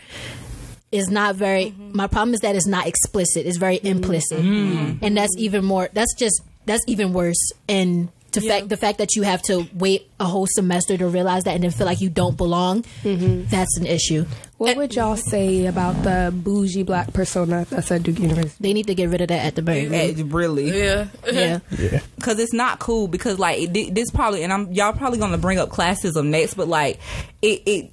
is 0.91 1.09
not 1.09 1.35
very 1.35 1.71
mm-hmm. 1.71 1.97
my 1.97 2.05
problem 2.05 2.35
is 2.35 2.41
that 2.41 2.55
it's 2.55 2.67
not 2.67 2.85
explicit. 2.85 3.45
It's 3.47 3.57
very 3.57 3.77
mm-hmm. 3.77 3.87
implicit. 3.87 4.39
Mm-hmm. 4.39 5.03
And 5.03 5.17
that's 5.17 5.35
even 5.37 5.65
more 5.65 5.89
that's 5.91 6.13
just 6.15 6.41
that's 6.65 6.83
even 6.87 7.13
worse. 7.13 7.51
And 7.67 8.09
the 8.33 8.41
fact 8.41 8.69
the 8.69 8.77
fact 8.77 8.97
that 8.97 9.15
you 9.15 9.23
have 9.23 9.41
to 9.43 9.65
wait 9.73 10.09
a 10.19 10.25
whole 10.25 10.47
semester 10.49 10.97
to 10.97 11.07
realize 11.07 11.43
that 11.45 11.55
and 11.55 11.63
then 11.63 11.71
feel 11.71 11.85
like 11.87 12.01
you 12.01 12.09
don't 12.09 12.35
belong 12.37 12.83
that's 13.03 13.77
an 13.77 13.85
issue 13.85 14.25
What 14.57 14.77
would 14.77 14.95
y'all 14.95 15.15
say 15.17 15.65
about 15.65 16.03
the 16.03 16.31
bougie 16.33 16.83
black 16.83 17.11
persona 17.13 17.65
that's 17.69 17.91
at 17.91 18.03
Duke 18.03 18.19
University? 18.19 18.55
they 18.59 18.73
need 18.73 18.87
to 18.87 18.95
get 18.95 19.09
rid 19.09 19.21
of 19.21 19.27
that 19.29 19.45
at 19.45 19.55
the 19.55 19.61
very 19.61 19.89
least 19.89 20.19
Eh, 20.19 20.23
Really, 20.27 20.77
Yeah. 20.77 21.07
yeah 21.31 21.59
because 22.15 22.39
it's 22.39 22.53
not 22.53 22.79
cool 22.79 23.07
because 23.07 23.39
like 23.39 23.71
this 23.73 24.09
probably 24.11 24.43
and 24.43 24.51
I'm 24.53 24.71
y'all 24.71 24.93
probably 24.93 25.19
gonna 25.19 25.37
bring 25.37 25.59
up 25.59 25.69
classism 25.69 26.27
next, 26.27 26.53
but 26.55 26.67
like 26.67 26.99
it 27.41 27.61
it. 27.65 27.91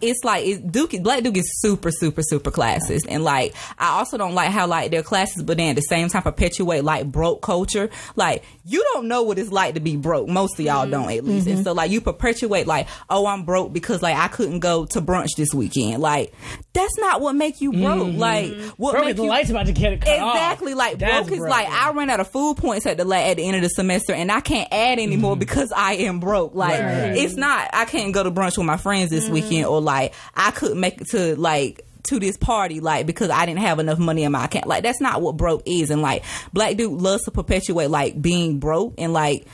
It's 0.00 0.22
like 0.24 0.46
it, 0.46 0.70
Duke, 0.70 0.92
Black 1.02 1.22
Duke 1.22 1.38
is 1.38 1.60
super, 1.60 1.90
super, 1.90 2.22
super 2.22 2.50
classist, 2.50 3.06
and 3.08 3.24
like 3.24 3.54
I 3.78 3.98
also 3.98 4.18
don't 4.18 4.34
like 4.34 4.50
how 4.50 4.66
like 4.66 4.90
their 4.90 5.02
classes, 5.02 5.42
but 5.42 5.56
then 5.56 5.70
at 5.70 5.76
the 5.76 5.82
same 5.82 6.08
time 6.08 6.22
perpetuate 6.22 6.84
like 6.84 7.10
broke 7.10 7.42
culture. 7.42 7.90
Like 8.14 8.44
you 8.64 8.84
don't 8.92 9.08
know 9.08 9.22
what 9.22 9.38
it's 9.38 9.50
like 9.50 9.74
to 9.74 9.80
be 9.80 9.96
broke. 9.96 10.28
Most 10.28 10.58
of 10.58 10.64
y'all 10.64 10.82
mm-hmm. 10.82 10.90
don't, 10.90 11.10
at 11.10 11.24
least. 11.24 11.46
And 11.46 11.56
mm-hmm. 11.56 11.64
so 11.64 11.72
like 11.72 11.90
you 11.90 12.00
perpetuate 12.00 12.66
like, 12.66 12.88
oh, 13.08 13.26
I'm 13.26 13.44
broke 13.44 13.72
because 13.72 14.02
like 14.02 14.16
I 14.16 14.28
couldn't 14.28 14.60
go 14.60 14.84
to 14.86 15.00
brunch 15.00 15.30
this 15.36 15.54
weekend. 15.54 16.02
Like 16.02 16.32
that's 16.72 16.98
not 16.98 17.20
what 17.20 17.34
make 17.34 17.60
you 17.60 17.72
broke. 17.72 18.08
Mm-hmm. 18.08 18.18
Like 18.18 18.52
what 18.76 18.92
Bro, 18.92 19.04
make 19.06 19.16
the 19.16 19.22
you 19.22 19.28
light's 19.28 19.50
about 19.50 19.66
to 19.66 19.72
get 19.72 19.94
off. 19.94 20.34
Exactly, 20.34 20.74
like 20.74 20.98
That's 20.98 21.26
broke 21.26 21.32
is 21.32 21.38
broke. 21.38 21.50
like 21.50 21.68
I 21.68 21.90
ran 21.92 22.10
out 22.10 22.20
of 22.20 22.28
food 22.28 22.58
points 22.58 22.86
at 22.86 22.96
the 22.96 23.04
la- 23.04 23.16
at 23.16 23.38
the 23.38 23.46
end 23.46 23.56
of 23.56 23.62
the 23.62 23.70
semester, 23.70 24.12
and 24.12 24.30
I 24.30 24.40
can't 24.40 24.68
add 24.70 24.98
anymore 24.98 25.36
because 25.36 25.72
I 25.74 25.94
am 25.94 26.20
broke. 26.20 26.54
Like 26.54 26.76
Mm-hmm. 26.76 26.86
Right, 26.86 27.08
right. 27.10 27.16
it's 27.16 27.34
not 27.34 27.70
I 27.72 27.84
can't 27.84 28.12
go 28.12 28.22
to 28.22 28.30
brunch 28.30 28.56
with 28.56 28.66
my 28.66 28.76
friends 28.76 29.10
this 29.10 29.28
weekend, 29.28 29.66
or 29.66 29.80
like 29.86 30.12
I 30.34 30.50
couldn't 30.50 30.78
make 30.78 31.00
it 31.00 31.08
to 31.12 31.36
like 31.36 31.86
to 32.06 32.20
this 32.20 32.36
party 32.36 32.80
like 32.80 33.06
because 33.06 33.30
I 33.30 33.46
didn't 33.46 33.60
have 33.60 33.78
enough 33.78 33.98
money 33.98 34.24
in 34.24 34.32
my 34.32 34.44
account. 34.44 34.66
Like 34.66 34.82
that's 34.82 35.00
not 35.00 35.22
what 35.22 35.36
broke 35.36 35.62
is, 35.66 35.90
and 35.90 36.02
like 36.02 36.24
Black 36.52 36.76
Duke 36.76 37.00
loves 37.00 37.24
to 37.24 37.30
perpetuate 37.30 37.90
like 37.90 38.20
being 38.20 38.58
broke 38.58 38.94
and 38.98 39.12
like. 39.12 39.46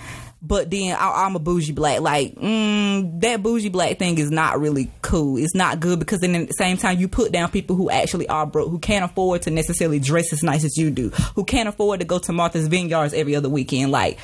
But 0.44 0.72
then 0.72 0.96
I, 0.98 1.24
I'm 1.24 1.36
a 1.36 1.38
bougie 1.38 1.70
black. 1.70 2.00
Like 2.00 2.34
mm, 2.34 3.20
that 3.20 3.44
bougie 3.44 3.68
black 3.68 4.00
thing 4.00 4.18
is 4.18 4.32
not 4.32 4.58
really 4.58 4.90
cool. 5.00 5.36
It's 5.36 5.54
not 5.54 5.78
good 5.78 6.00
because 6.00 6.18
then 6.18 6.34
at 6.34 6.48
the 6.48 6.54
same 6.54 6.76
time 6.76 6.98
you 6.98 7.06
put 7.06 7.30
down 7.30 7.48
people 7.48 7.76
who 7.76 7.90
actually 7.90 8.28
are 8.28 8.44
broke, 8.44 8.68
who 8.68 8.80
can't 8.80 9.04
afford 9.04 9.42
to 9.42 9.50
necessarily 9.50 10.00
dress 10.00 10.32
as 10.32 10.42
nice 10.42 10.64
as 10.64 10.76
you 10.76 10.90
do, 10.90 11.10
who 11.36 11.44
can't 11.44 11.68
afford 11.68 12.00
to 12.00 12.06
go 12.06 12.18
to 12.18 12.32
Martha's 12.32 12.66
Vineyards 12.66 13.14
every 13.14 13.36
other 13.36 13.48
weekend. 13.48 13.92
Like 13.92 14.18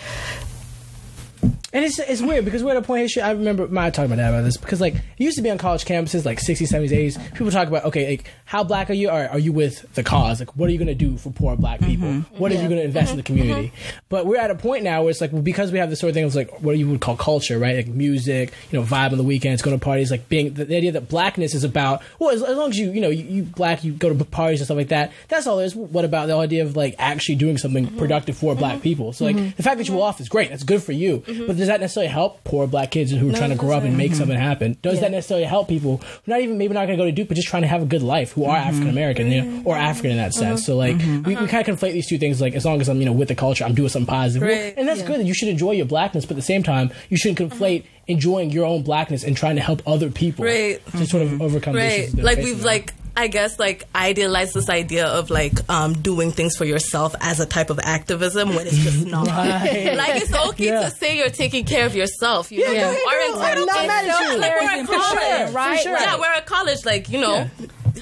And 1.70 1.84
it's 1.84 1.98
it's 1.98 2.22
weird 2.22 2.46
because 2.46 2.64
we're 2.64 2.70
at 2.70 2.78
a 2.78 2.82
point 2.82 3.00
in 3.00 3.04
history. 3.04 3.20
I 3.20 3.32
remember 3.32 3.68
my 3.68 3.90
talking 3.90 4.10
to 4.10 4.16
my 4.16 4.22
dad 4.22 4.30
about 4.30 4.42
this 4.42 4.56
because 4.56 4.80
like 4.80 4.94
it 4.94 5.02
used 5.18 5.36
to 5.36 5.42
be 5.42 5.50
on 5.50 5.58
college 5.58 5.84
campuses 5.84 6.24
like 6.24 6.40
60s, 6.40 6.72
70s, 6.72 6.90
80s. 6.90 7.32
People 7.34 7.50
talk 7.50 7.68
about 7.68 7.84
okay, 7.84 8.08
like 8.08 8.24
how 8.46 8.64
black 8.64 8.88
are 8.88 8.94
you? 8.94 9.10
Are, 9.10 9.28
are 9.28 9.38
you 9.38 9.52
with 9.52 9.92
the 9.92 10.02
cause? 10.02 10.40
Like 10.40 10.56
what 10.56 10.70
are 10.70 10.72
you 10.72 10.78
going 10.78 10.88
to 10.88 10.94
do 10.94 11.18
for 11.18 11.30
poor 11.30 11.56
black 11.56 11.80
people? 11.80 12.08
Mm-hmm. 12.08 12.38
What 12.38 12.52
are 12.52 12.54
you 12.54 12.68
going 12.68 12.76
to 12.76 12.84
invest 12.84 13.10
in 13.10 13.18
the 13.18 13.22
mm-hmm. 13.22 13.34
Mm-hmm. 13.34 13.48
community? 13.48 13.72
But 14.08 14.24
we're 14.24 14.38
at 14.38 14.50
a 14.50 14.54
point 14.54 14.82
now 14.82 15.02
where 15.02 15.10
it's 15.10 15.20
like 15.20 15.30
well, 15.30 15.42
because 15.42 15.70
we 15.70 15.78
have 15.78 15.90
this 15.90 16.00
sort 16.00 16.08
of 16.08 16.14
thing 16.14 16.24
of 16.24 16.34
like 16.34 16.62
what 16.62 16.78
you 16.78 16.88
would 16.88 17.02
call 17.02 17.16
culture, 17.16 17.58
right? 17.58 17.76
Like 17.76 17.88
music, 17.88 18.54
you 18.70 18.78
know, 18.80 18.84
vibe 18.86 19.12
on 19.12 19.18
the 19.18 19.24
weekends, 19.24 19.60
going 19.60 19.78
to 19.78 19.84
parties, 19.84 20.10
like 20.10 20.26
being 20.30 20.54
the, 20.54 20.64
the 20.64 20.74
idea 20.74 20.92
that 20.92 21.10
blackness 21.10 21.54
is 21.54 21.64
about 21.64 22.00
well, 22.18 22.30
as, 22.30 22.42
as 22.42 22.56
long 22.56 22.70
as 22.70 22.78
you 22.78 22.92
you 22.92 23.02
know 23.02 23.10
you, 23.10 23.24
you 23.24 23.42
black, 23.42 23.84
you 23.84 23.92
go 23.92 24.08
to 24.08 24.24
parties 24.24 24.60
and 24.60 24.66
stuff 24.66 24.78
like 24.78 24.88
that. 24.88 25.12
That's 25.28 25.46
all 25.46 25.58
there 25.58 25.66
is. 25.66 25.76
What 25.76 26.06
about 26.06 26.28
the 26.28 26.36
idea 26.38 26.62
of 26.62 26.76
like 26.76 26.94
actually 26.98 27.34
doing 27.34 27.58
something 27.58 27.94
productive 27.98 28.38
for 28.38 28.54
black 28.54 28.80
people? 28.80 29.12
So 29.12 29.26
like 29.26 29.36
the 29.56 29.62
fact 29.62 29.76
that 29.76 29.86
you 29.86 30.00
off 30.00 30.18
is 30.18 30.30
great. 30.30 30.48
That's 30.48 30.64
good 30.64 30.82
for 30.82 30.92
you. 30.92 31.22
But 31.46 31.57
does 31.58 31.68
that 31.68 31.80
necessarily 31.80 32.10
help 32.10 32.44
poor 32.44 32.66
black 32.66 32.90
kids 32.90 33.10
who 33.10 33.30
are 33.30 33.32
trying 33.32 33.50
to 33.50 33.56
grow 33.56 33.76
up 33.76 33.82
and 33.82 33.96
make 33.96 34.12
mm-hmm. 34.12 34.18
something 34.18 34.38
happen? 34.38 34.76
Does 34.82 35.00
that 35.00 35.10
necessarily 35.10 35.46
help 35.46 35.68
people 35.68 35.98
who 35.98 36.32
are 36.32 36.36
not 36.36 36.40
even 36.40 36.58
maybe 36.58 36.74
not 36.74 36.86
going 36.86 36.96
to 36.98 37.02
go 37.02 37.04
to 37.04 37.12
Duke, 37.12 37.28
but 37.28 37.34
just 37.34 37.48
trying 37.48 37.62
to 37.62 37.68
have 37.68 37.82
a 37.82 37.86
good 37.86 38.02
life 38.02 38.32
who 38.32 38.44
are 38.44 38.56
mm-hmm. 38.56 38.68
African 38.68 38.88
American 38.88 39.30
you 39.30 39.42
know, 39.42 39.62
or 39.64 39.74
mm-hmm. 39.74 39.84
African 39.84 40.12
in 40.12 40.16
that 40.16 40.34
sense? 40.34 40.60
Uh-huh. 40.60 40.66
So 40.66 40.76
like 40.76 40.98
we, 40.98 41.36
we 41.36 41.46
kind 41.46 41.66
of 41.66 41.78
conflate 41.78 41.92
these 41.92 42.08
two 42.08 42.18
things. 42.18 42.40
Like 42.40 42.54
as 42.54 42.64
long 42.64 42.80
as 42.80 42.88
I'm 42.88 42.98
you 42.98 43.06
know 43.06 43.12
with 43.12 43.28
the 43.28 43.34
culture, 43.34 43.64
I'm 43.64 43.74
doing 43.74 43.88
something 43.88 44.06
positive, 44.06 44.46
Well, 44.46 44.56
Right. 44.56 44.74
and 44.76 44.88
that's 44.88 45.02
good. 45.02 45.26
You 45.26 45.34
should 45.34 45.48
enjoy 45.48 45.72
your 45.72 45.86
blackness, 45.86 46.24
but 46.24 46.32
at 46.32 46.36
the 46.36 46.42
same 46.42 46.62
time, 46.62 46.90
you 47.08 47.16
shouldn't 47.16 47.40
uh-huh. 47.40 47.54
conflate 47.54 47.84
enjoying 48.06 48.50
your 48.50 48.64
own 48.64 48.82
blackness 48.82 49.22
and 49.22 49.36
trying 49.36 49.56
to 49.56 49.62
help 49.62 49.82
other 49.86 50.10
people 50.10 50.44
Right. 50.44 50.84
to 50.92 51.06
sort 51.06 51.22
of 51.22 51.42
overcome 51.42 51.74
the 51.74 51.80
right 51.80 52.00
issues. 52.00 52.14
like 52.14 52.38
we've 52.38 52.46
facing. 52.48 52.64
like 52.64 52.94
i 53.18 53.26
guess 53.26 53.58
like 53.58 53.86
idealize 53.94 54.52
this 54.52 54.68
idea 54.70 55.06
of 55.06 55.28
like 55.30 55.54
um 55.68 55.92
doing 55.94 56.30
things 56.30 56.56
for 56.56 56.64
yourself 56.64 57.14
as 57.20 57.40
a 57.40 57.46
type 57.46 57.70
of 57.70 57.78
activism 57.82 58.48
when 58.54 58.66
it's 58.66 58.76
just 58.76 59.04
not 59.06 59.26
Right. 59.38 59.94
like 59.96 60.22
it's 60.22 60.34
okay 60.48 60.66
Yeah. 60.66 60.82
to 60.88 60.90
say 60.90 61.18
you're 61.18 61.30
taking 61.44 61.64
care 61.64 61.84
of 61.86 61.94
yourself 61.94 62.50
you 62.52 62.64
know 62.64 62.72
Yeah. 62.72 62.92
you 62.92 62.98
are 63.10 63.20
I'm 63.20 63.32
entitled 63.34 63.66
not 63.66 63.80
to 63.82 63.86
mad 63.88 64.04
at 64.08 64.32
you. 64.32 64.38
like 64.38 64.52
we're 64.60 64.86
For 64.86 64.94
at 64.94 65.10
sure, 65.10 65.18
college 65.18 65.54
right? 65.54 65.76
For 65.78 65.82
sure. 65.88 65.98
yeah 66.00 66.16
we're 66.18 66.34
at 66.40 66.46
college 66.46 66.84
like 66.84 67.08
you 67.08 67.20
know 67.20 67.50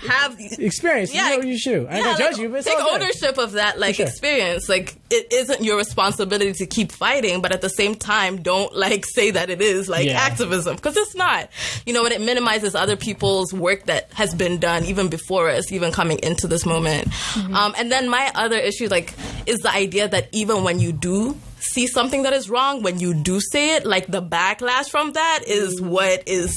have 0.08 0.36
experience. 0.40 1.14
Yeah, 1.14 1.30
you 1.32 1.36
know 1.38 1.42
you 1.44 1.58
should. 1.58 1.86
I 1.86 1.96
ain't 1.96 1.98
yeah, 1.98 2.02
gonna 2.04 2.18
judge 2.18 2.32
like, 2.34 2.40
you, 2.42 2.48
but 2.48 2.58
it's 2.58 2.66
take 2.68 2.78
all 2.78 2.92
good. 2.92 3.02
ownership 3.02 3.38
of 3.38 3.52
that 3.52 3.78
like 3.78 3.96
sure. 3.96 4.06
experience. 4.06 4.68
Like 4.68 4.96
it 5.10 5.32
isn't 5.32 5.62
your 5.62 5.76
responsibility 5.76 6.52
to 6.54 6.66
keep 6.66 6.92
fighting, 6.92 7.40
but 7.42 7.52
at 7.52 7.60
the 7.60 7.68
same 7.68 7.94
time, 7.94 8.42
don't 8.42 8.74
like 8.74 9.04
say 9.14 9.30
that 9.32 9.50
it 9.50 9.60
is 9.60 9.88
like 9.88 10.06
Yeah. 10.06 10.18
activism 10.20 10.76
because 10.76 10.96
it's 10.96 11.14
not. 11.14 11.48
You 11.84 11.92
know, 11.92 12.04
and 12.04 12.12
it 12.12 12.20
minimizes 12.20 12.74
other 12.74 12.96
people's 12.96 13.52
work 13.52 13.86
that 13.86 14.12
has 14.14 14.34
been 14.34 14.58
done 14.58 14.84
even 14.84 15.08
before 15.08 15.48
us, 15.50 15.70
even 15.72 15.92
coming 15.92 16.18
into 16.22 16.46
this 16.46 16.64
moment. 16.66 17.08
Um, 17.36 17.74
and 17.78 17.90
then 17.92 18.08
my 18.08 18.30
other 18.34 18.56
issue, 18.58 18.88
like, 18.88 19.12
is 19.46 19.58
the 19.60 19.70
idea 19.72 20.08
that 20.08 20.28
even 20.32 20.64
when 20.64 20.80
you 20.80 20.92
do 20.92 21.36
see 21.58 21.86
something 21.86 22.22
that 22.22 22.32
is 22.32 22.48
wrong, 22.50 22.82
when 22.82 22.98
you 23.00 23.12
do 23.14 23.40
say 23.40 23.76
it, 23.76 23.84
like 23.86 24.06
the 24.06 24.22
backlash 24.22 24.88
from 24.90 25.12
that 25.12 25.40
is 25.46 25.80
what 25.80 26.22
is 26.28 26.52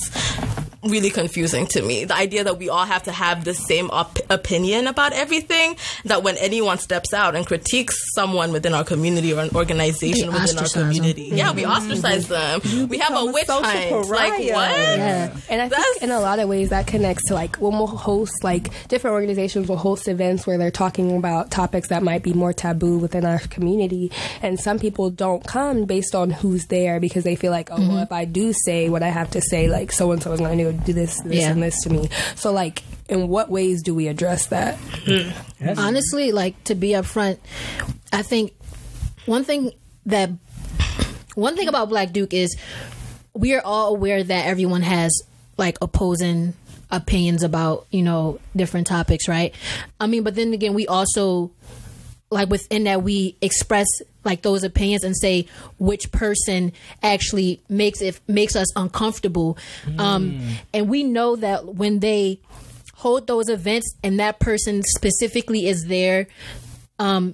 really 0.84 1.10
confusing 1.10 1.68
to 1.68 1.82
me. 1.82 2.06
The 2.06 2.16
idea 2.16 2.44
that 2.46 2.58
we 2.58 2.70
all 2.70 2.86
have 2.86 3.04
to 3.04 3.12
have 3.12 3.44
the 3.44 3.54
same 3.54 3.90
op- 3.92 4.20
opinion 4.30 4.88
about 4.88 5.14
everything, 5.14 5.76
that 6.06 6.24
when 6.24 6.38
anyone 6.38 6.78
steps 6.78 7.14
out 7.14 7.36
and 7.36 7.46
critiques 7.46 7.96
someone 8.16 8.52
within 8.52 8.74
our 8.74 8.84
community 8.84 9.34
or 9.34 9.42
an 9.42 9.50
organization 9.56 10.30
We 10.30 10.34
within 10.40 10.58
our 10.58 10.64
ostracize 10.64 10.74
them. 10.74 10.88
community, 10.88 11.32
yeah, 11.34 11.52
we 11.52 11.64
mm-hmm. 11.64 11.72
ostracize 11.72 12.28
them. 12.28 12.88
we 12.88 12.98
have 13.00 13.16
a 13.16 13.26
witch 13.26 13.48
hunt. 13.48 13.64
Like 13.66 13.90
pariah. 13.90 14.54
what? 14.54 14.78
Yeah, 14.78 15.38
and 15.50 15.62
I 15.62 15.68
That's- 15.68 15.84
think 15.84 16.04
in 16.04 16.12
a 16.12 16.20
lot 16.20 16.40
of 16.40 16.48
ways 16.48 16.70
that 16.70 16.88
connects 16.88 17.28
to 17.28 17.34
like 17.34 17.58
when 17.58 17.74
we'll 17.74 17.88
host 17.88 18.44
like 18.44 18.70
different 18.88 19.14
organizations 19.14 19.68
will 19.68 19.78
host 19.78 20.08
events 20.08 20.48
where 20.48 20.58
they're 20.58 20.72
talking 20.72 21.18
about 21.18 21.52
topics 21.52 21.90
that 21.90 22.04
might 22.04 22.24
be 22.24 22.34
more 22.34 22.54
taboo 22.54 22.98
within 22.98 23.26
our 23.26 23.40
community, 23.40 24.12
and 24.42 24.60
some 24.60 24.80
people 24.80 25.10
don't 25.10 25.46
come 25.46 25.86
based 25.86 26.16
on 26.16 26.30
who's 26.30 26.68
there 26.68 27.00
because 27.00 27.24
they 27.24 27.36
feel 27.36 27.52
like, 27.52 27.70
oh, 27.72 27.76
mm-hmm. 27.76 27.90
well, 27.90 28.04
if 28.04 28.12
I 28.12 28.26
do 28.26 28.54
say 28.54 28.90
what 28.90 29.04
I 29.04 29.10
have 29.10 29.30
to 29.32 29.42
say, 29.42 29.68
like 29.68 29.92
so 29.92 30.12
and 30.12 30.24
so 30.24 30.32
is 30.32 30.40
going 30.40 30.58
to 30.58 30.64
do 30.64 30.69
this, 30.72 31.20
this, 31.22 31.36
Yeah. 31.42 31.52
and 31.52 31.62
this 31.64 31.82
to 31.84 31.90
me. 31.90 32.10
So 32.36 32.52
like, 32.52 32.84
in 33.08 33.28
what 33.28 33.50
ways 33.50 33.82
do 33.82 33.94
we 33.96 34.08
address 34.08 34.48
that? 34.48 34.76
Hmm. 34.78 35.30
honestly, 35.80 36.32
like 36.32 36.64
to 36.66 36.76
be 36.76 36.90
upfront, 36.90 37.40
I 38.14 38.22
think 38.22 38.54
one 39.26 39.44
thing 39.44 39.72
that 40.06 40.30
one 41.36 41.56
thing 41.56 41.68
about 41.68 41.90
Black 41.90 42.12
Duke 42.12 42.34
is 42.34 42.56
we 43.34 43.54
are 43.56 43.62
all 43.64 43.96
aware 43.96 44.24
that 44.24 44.46
everyone 44.48 44.82
has 44.82 45.12
like 45.58 45.78
opposing 45.82 46.54
opinions 46.92 47.44
about 47.44 47.86
you 47.92 48.02
know 48.02 48.40
different 48.56 48.88
topics, 48.88 49.28
right? 49.28 49.54
I 50.00 50.08
mean, 50.08 50.24
but 50.24 50.36
then 50.36 50.54
again, 50.54 50.74
we 50.74 50.88
also 50.88 51.52
like 52.32 52.50
within 52.50 52.84
that 52.84 53.02
we 53.04 53.36
express 53.42 53.88
like 54.24 54.42
those 54.42 54.64
opinions 54.64 55.04
and 55.04 55.16
say 55.16 55.48
which 55.78 56.12
person 56.12 56.72
actually 57.02 57.62
makes 57.70 58.02
it 58.02 58.20
makes 58.28 58.56
us 58.56 58.68
uncomfortable. 58.76 59.58
Um 59.98 60.40
and 60.74 60.90
we 60.90 61.04
know 61.04 61.36
that 61.38 61.66
when 61.76 62.00
they 62.00 62.40
hold 62.96 63.28
those 63.28 63.48
events 63.48 63.96
and 64.04 64.20
that 64.20 64.40
person 64.40 64.84
specifically 64.84 65.68
is 65.68 65.86
there 65.88 66.28
um 67.00 67.34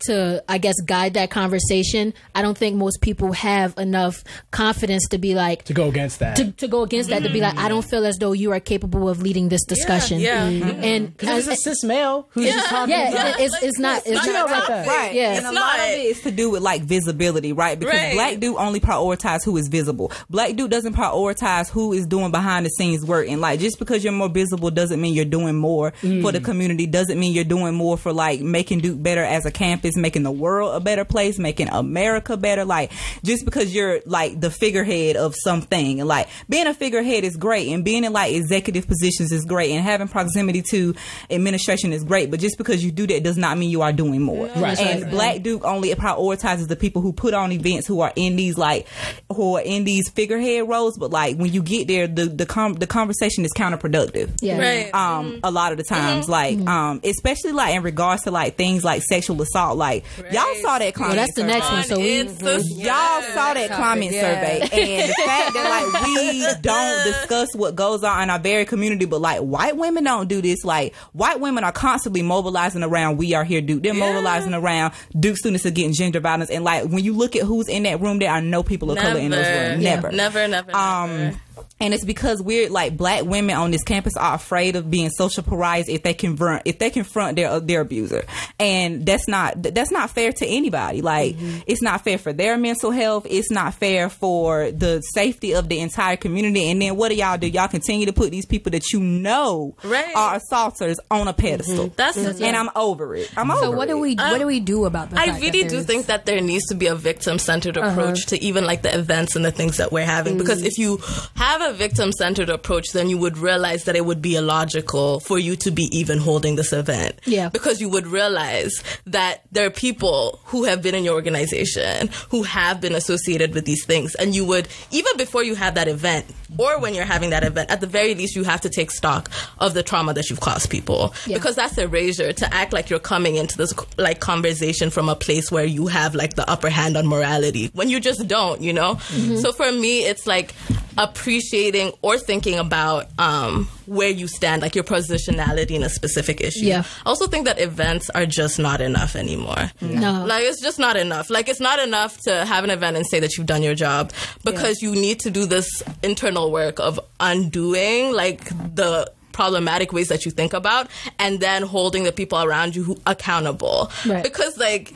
to 0.00 0.42
I 0.48 0.58
guess 0.58 0.74
guide 0.84 1.14
that 1.14 1.30
conversation 1.30 2.12
I 2.34 2.42
don't 2.42 2.56
think 2.56 2.76
most 2.76 3.00
people 3.00 3.32
have 3.32 3.76
enough 3.78 4.22
confidence 4.50 5.08
to 5.08 5.18
be 5.18 5.34
like 5.34 5.64
to 5.64 5.72
go 5.74 5.88
against 5.88 6.18
that. 6.20 6.36
to, 6.36 6.52
to 6.52 6.68
go 6.68 6.82
against 6.82 7.10
that 7.10 7.22
to 7.22 7.30
be 7.30 7.40
like 7.40 7.56
I 7.56 7.68
don't 7.68 7.84
feel 7.84 8.04
as 8.06 8.16
though 8.18 8.32
you 8.32 8.52
are 8.52 8.60
capable 8.60 9.08
of 9.08 9.22
leading 9.22 9.48
this 9.48 9.64
discussion 9.64 10.20
yeah. 10.20 10.48
Mm-hmm. 10.48 10.84
and 10.84 11.16
Because 11.16 11.46
it's 11.48 11.60
a 11.60 11.70
cis 11.70 11.84
male 11.84 12.28
who's 12.30 12.52
just 12.52 12.68
talking. 12.68 12.90
yeah, 12.90 13.08
about- 13.10 13.40
it- 13.40 13.44
it's 13.44 13.62
it's 13.62 13.78
not 13.78 14.02
it's 14.06 14.26
You 14.26 14.32
know 14.32 14.40
not 14.46 14.46
about 14.50 14.68
that. 14.68 14.86
Right. 14.86 15.14
Yeah. 15.14 15.28
And 15.30 15.38
It's 15.38 15.46
a 15.48 15.52
not. 15.52 15.60
lot 15.60 15.78
of 15.78 15.84
it 15.94 16.00
is 16.00 16.20
to 16.22 16.30
do 16.30 16.50
with 16.50 16.62
like 16.62 16.82
visibility, 16.82 17.52
right? 17.52 17.78
Because 17.78 17.94
Right. 17.94 18.14
Black 18.14 18.40
Duke 18.40 18.56
only 18.58 18.80
prioritize 18.80 19.44
who 19.44 19.56
is 19.56 19.68
visible. 19.68 20.10
Black 20.28 20.56
Duke 20.56 20.70
doesn't 20.70 20.94
prioritize 20.94 21.68
who 21.70 21.92
is 21.92 22.06
doing 22.06 22.30
behind 22.30 22.66
the 22.66 22.70
scenes 22.70 23.04
work. 23.04 23.28
And 23.28 23.40
like 23.40 23.60
just 23.60 23.78
because 23.78 24.02
you're 24.02 24.12
more 24.12 24.28
visible 24.28 24.70
doesn't 24.70 25.00
mean 25.00 25.14
you're 25.14 25.24
doing 25.24 25.56
more 25.56 25.92
mm. 26.02 26.22
for 26.22 26.32
the 26.32 26.40
community, 26.40 26.86
doesn't 26.86 27.18
mean 27.18 27.32
you're 27.32 27.44
doing 27.44 27.74
more 27.74 27.96
for 27.96 28.12
like 28.12 28.40
making 28.40 28.80
Duke 28.80 29.00
better 29.02 29.22
as 29.22 29.46
a 29.46 29.50
campus, 29.50 29.85
making 29.94 30.22
the 30.22 30.30
world 30.30 30.74
a 30.74 30.80
better 30.80 31.04
place, 31.04 31.38
making 31.38 31.68
America 31.68 32.38
better. 32.38 32.64
Like 32.64 32.90
just 33.22 33.44
because 33.44 33.74
you're 33.74 34.00
like 34.06 34.40
the 34.40 34.50
figurehead 34.50 35.16
of 35.16 35.34
something 35.36 36.00
and 36.00 36.08
like 36.08 36.28
being 36.48 36.66
a 36.66 36.72
figurehead 36.72 37.24
is 37.24 37.36
great 37.36 37.68
and 37.68 37.84
being 37.84 38.04
in 38.04 38.12
like 38.14 38.32
executive 38.32 38.88
positions 38.88 39.32
is 39.32 39.44
great 39.44 39.72
and 39.72 39.84
having 39.84 40.08
proximity 40.08 40.62
to 40.70 40.94
administration 41.30 41.92
is 41.92 42.02
great. 42.04 42.30
But 42.30 42.40
just 42.40 42.56
because 42.56 42.82
you 42.82 42.90
do 42.90 43.06
that 43.08 43.22
does 43.22 43.36
not 43.36 43.58
mean 43.58 43.70
you 43.70 43.82
are 43.82 43.92
doing 43.92 44.22
more. 44.22 44.46
Right. 44.56 44.78
And 44.80 45.10
Black 45.10 45.42
Duke 45.42 45.64
only 45.64 45.94
prioritizes 45.94 46.68
the 46.68 46.76
people 46.76 47.02
who 47.02 47.12
put 47.12 47.34
on 47.34 47.52
events 47.52 47.86
who 47.86 48.00
are 48.00 48.12
in 48.16 48.36
these 48.36 48.56
like 48.56 48.86
who 49.32 49.56
are 49.56 49.62
in 49.62 49.84
these 49.84 50.08
figurehead 50.08 50.68
roles. 50.68 50.96
But 50.98 51.10
like 51.10 51.36
when 51.36 51.52
you 51.52 51.62
get 51.62 51.88
there, 51.88 52.06
the 52.06 52.24
the 52.24 52.46
com- 52.46 52.74
the 52.74 52.86
conversation 52.86 53.44
is 53.44 53.52
counterproductive. 53.52 54.30
yeah 54.40 54.56
Right. 54.58 54.94
Um, 54.94 55.40
a 55.42 55.50
lot 55.50 55.72
of 55.72 55.78
the 55.78 55.84
times, 55.84 56.28
like, 56.28 56.58
um, 56.66 57.00
especially 57.04 57.52
like 57.52 57.74
in 57.74 57.82
regards 57.82 58.22
to 58.22 58.30
like 58.30 58.56
things 58.56 58.84
like 58.84 59.02
sexual 59.02 59.40
assault, 59.42 59.75
like 59.76 60.04
y'all 60.32 60.44
saw 60.62 60.78
that 60.78 60.94
comment. 60.94 61.16
well 61.16 61.24
that's 61.26 61.34
the 61.34 61.40
survey. 61.42 61.52
next 61.52 61.70
one 61.70 61.84
so 61.84 61.98
we 61.98 62.04
It's 62.20 62.34
the- 62.38 62.56
Y'all 62.76 63.22
saw 63.34 63.54
that 63.54 63.70
comment 63.70 64.12
yeah. 64.12 64.20
survey, 64.22 64.60
and 64.60 65.10
the 65.10 65.14
fact 65.24 65.54
that 65.54 65.92
like 65.92 66.06
we 66.06 66.46
don't 66.62 67.04
discuss 67.04 67.54
what 67.54 67.74
goes 67.76 68.02
on 68.04 68.22
in 68.24 68.30
our 68.30 68.38
very 68.38 68.64
community, 68.64 69.04
but 69.04 69.20
like 69.20 69.40
white 69.40 69.76
women 69.76 70.04
don't 70.04 70.28
do 70.28 70.40
this. 70.42 70.64
Like 70.64 70.94
white 71.12 71.40
women 71.40 71.64
are 71.64 71.72
constantly 71.72 72.22
mobilizing 72.22 72.82
around 72.82 73.16
"We 73.18 73.34
Are 73.34 73.44
Here, 73.44 73.60
Duke." 73.60 73.82
They're 73.82 73.94
mobilizing 73.94 74.54
around 74.54 74.94
Duke 75.18 75.36
students 75.36 75.64
are 75.66 75.70
getting 75.70 75.92
gender 75.94 76.20
violence, 76.20 76.50
and 76.50 76.64
like 76.64 76.84
when 76.84 77.04
you 77.04 77.12
look 77.12 77.36
at 77.36 77.42
who's 77.42 77.68
in 77.68 77.84
that 77.84 78.00
room, 78.00 78.18
there 78.18 78.30
are 78.30 78.40
no 78.42 78.62
people 78.62 78.90
of 78.90 78.98
color 78.98 79.20
in 79.20 79.30
those 79.30 79.42
Never. 79.46 79.70
rooms. 79.72 79.82
Yeah. 79.84 79.94
Never, 79.96 80.12
Never, 80.12 80.48
never, 80.48 80.74
Um, 80.76 81.16
never. 81.16 81.40
And 81.80 81.92
it's 81.94 82.04
because 82.04 82.42
we're 82.42 82.68
like 82.70 82.96
black 82.96 83.24
women 83.24 83.56
on 83.56 83.70
this 83.70 83.82
campus 83.84 84.16
are 84.16 84.34
afraid 84.34 84.76
of 84.76 84.90
being 84.90 85.10
social 85.10 85.42
pariahs 85.42 85.88
if 85.88 86.02
they 86.02 86.14
confront 86.14 86.62
if 86.64 86.78
they 86.78 86.90
confront 86.90 87.36
their 87.36 87.60
their 87.60 87.80
abuser, 87.82 88.24
and 88.58 89.04
that's 89.06 89.28
not 89.28 89.62
that's 89.62 89.90
not 89.90 90.10
fair 90.10 90.32
to 90.32 90.46
anybody. 90.46 91.02
Like 91.02 91.36
it's 91.66 91.82
not 91.82 92.02
fair 92.04 92.18
for 92.18 92.32
their 92.32 92.56
mental 92.58 92.90
health. 92.90 93.26
It's 93.28 93.50
not 93.50 93.74
fair 93.74 94.08
for 94.08 94.70
the 94.70 95.00
safety 95.14 95.54
of 95.54 95.68
the 95.68 95.80
entire 95.80 96.16
community. 96.16 96.70
And 96.70 96.80
then 96.80 96.96
what 96.96 97.10
do 97.10 97.14
y'all 97.14 97.38
do? 97.38 97.46
Y'all 97.48 97.68
continue 97.68 98.06
to 98.06 98.12
put 98.12 98.30
these 98.30 98.46
people 98.46 98.70
that 98.72 98.92
you 98.92 99.00
know 99.00 99.74
Right. 99.84 100.14
are 100.16 100.36
assaulters 100.36 100.98
on 101.10 101.28
a 101.28 101.32
pedestal. 101.32 101.92
That's 101.96 102.16
and 102.16 102.56
I'm 102.56 102.70
over 102.74 103.14
it. 103.14 103.30
I'm 103.36 103.50
over 103.50 103.60
So 103.60 103.70
what 103.70 103.88
do 103.88 103.96
it. 103.98 104.00
we 104.00 104.14
what 104.16 104.38
do 104.38 104.46
we 104.46 104.60
do 104.60 104.84
about 104.84 105.10
that? 105.10 105.18
I 105.20 105.26
fact 105.26 105.40
that 105.42 105.52
really 105.52 105.68
do 105.68 105.82
think 105.82 106.06
that 106.06 106.26
there 106.26 106.40
needs 106.40 106.64
to 106.66 106.74
be 106.74 106.86
a 106.86 106.94
victim 106.94 107.38
centered 107.38 107.76
Uh-huh. 107.78 107.90
approach 107.90 108.26
to 108.26 108.42
even 108.42 108.64
like 108.64 108.82
the 108.82 108.96
events 108.96 109.36
and 109.36 109.44
the 109.44 109.50
things 109.52 109.76
that 109.76 109.92
we're 109.92 110.04
having. 110.04 110.38
Because 110.38 110.58
Mm-hmm. 110.58 110.66
if 110.66 110.78
you 110.78 110.96
have 111.34 111.45
a 111.60 111.72
victim 111.72 112.12
centered 112.12 112.50
approach, 112.50 112.92
then 112.92 113.08
you 113.08 113.18
would 113.18 113.38
realize 113.38 113.84
that 113.84 113.96
it 113.96 114.04
would 114.04 114.20
be 114.20 114.36
illogical 114.36 115.20
for 115.20 115.38
you 115.38 115.56
to 115.56 115.70
be 115.70 115.84
even 115.96 116.18
holding 116.18 116.56
this 116.56 116.72
event. 116.72 117.20
Yeah. 117.24 117.48
Because 117.48 117.80
you 117.80 117.88
would 117.88 118.06
realize 118.06 118.82
that 119.06 119.44
there 119.52 119.66
are 119.66 119.70
people 119.70 120.40
who 120.46 120.64
have 120.64 120.82
been 120.82 120.94
in 120.94 121.04
your 121.04 121.14
organization 121.14 122.08
who 122.30 122.42
have 122.42 122.80
been 122.80 122.94
associated 122.94 123.54
with 123.54 123.64
these 123.64 123.84
things. 123.84 124.14
And 124.16 124.34
you 124.34 124.44
would, 124.44 124.68
even 124.90 125.16
before 125.16 125.42
you 125.42 125.54
have 125.54 125.74
that 125.74 125.88
event, 125.88 126.26
or 126.58 126.80
when 126.80 126.94
you're 126.94 127.04
having 127.04 127.30
that 127.30 127.44
event, 127.44 127.70
at 127.70 127.80
the 127.80 127.86
very 127.86 128.14
least, 128.14 128.34
you 128.36 128.44
have 128.44 128.60
to 128.62 128.68
take 128.68 128.90
stock 128.90 129.30
of 129.58 129.74
the 129.74 129.82
trauma 129.82 130.14
that 130.14 130.28
you've 130.30 130.40
caused 130.40 130.70
people. 130.70 131.14
Yeah. 131.26 131.36
Because 131.36 131.56
that's 131.56 131.78
erasure 131.78 132.32
to 132.32 132.54
act 132.54 132.72
like 132.72 132.90
you're 132.90 132.98
coming 132.98 133.36
into 133.36 133.56
this 133.56 133.74
like 133.96 134.20
conversation 134.20 134.90
from 134.90 135.08
a 135.08 135.14
place 135.16 135.52
where 135.52 135.64
you 135.64 135.86
have 135.86 136.14
like 136.14 136.34
the 136.34 136.48
upper 136.50 136.70
hand 136.70 136.96
on 136.96 137.06
morality 137.06 137.70
when 137.72 137.88
you 137.88 138.00
just 138.00 138.26
don't, 138.26 138.60
you 138.60 138.72
know? 138.72 138.94
Mm-hmm. 138.94 139.36
So 139.36 139.52
for 139.52 139.70
me, 139.70 140.04
it's 140.04 140.26
like 140.26 140.54
appreciating 140.98 141.92
or 142.02 142.18
thinking 142.18 142.58
about 142.58 143.06
um, 143.18 143.68
where 143.86 144.10
you 144.10 144.28
stand, 144.28 144.62
like 144.62 144.74
your 144.74 144.84
positionality 144.84 145.72
in 145.72 145.82
a 145.82 145.88
specific 145.88 146.40
issue. 146.40 146.64
Yeah. 146.64 146.84
I 147.04 147.08
also 147.08 147.26
think 147.26 147.44
that 147.46 147.60
events 147.60 148.10
are 148.10 148.26
just 148.26 148.58
not 148.58 148.80
enough 148.80 149.16
anymore. 149.16 149.70
No. 149.80 150.24
Like 150.24 150.44
it's 150.44 150.62
just 150.62 150.78
not 150.78 150.96
enough. 150.96 151.30
Like 151.30 151.48
it's 151.48 151.60
not 151.60 151.78
enough 151.78 152.20
to 152.22 152.44
have 152.44 152.64
an 152.64 152.70
event 152.70 152.96
and 152.96 153.06
say 153.06 153.20
that 153.20 153.36
you've 153.36 153.46
done 153.46 153.62
your 153.62 153.74
job 153.74 154.12
because 154.44 154.82
you 154.82 154.92
need 154.92 155.20
to 155.20 155.30
do 155.30 155.46
this 155.46 155.82
internal 156.02 156.50
work 156.50 156.80
of 156.80 156.98
undoing 157.20 158.12
like 158.12 158.44
the 158.74 159.10
problematic 159.32 159.92
ways 159.92 160.08
that 160.08 160.24
you 160.24 160.30
think 160.30 160.54
about 160.54 160.88
and 161.18 161.40
then 161.40 161.62
holding 161.62 162.04
the 162.04 162.12
people 162.12 162.42
around 162.42 162.74
you 162.74 162.82
who 162.82 162.96
accountable. 163.06 163.90
Right. 164.06 164.22
Because 164.22 164.56
like 164.56 164.94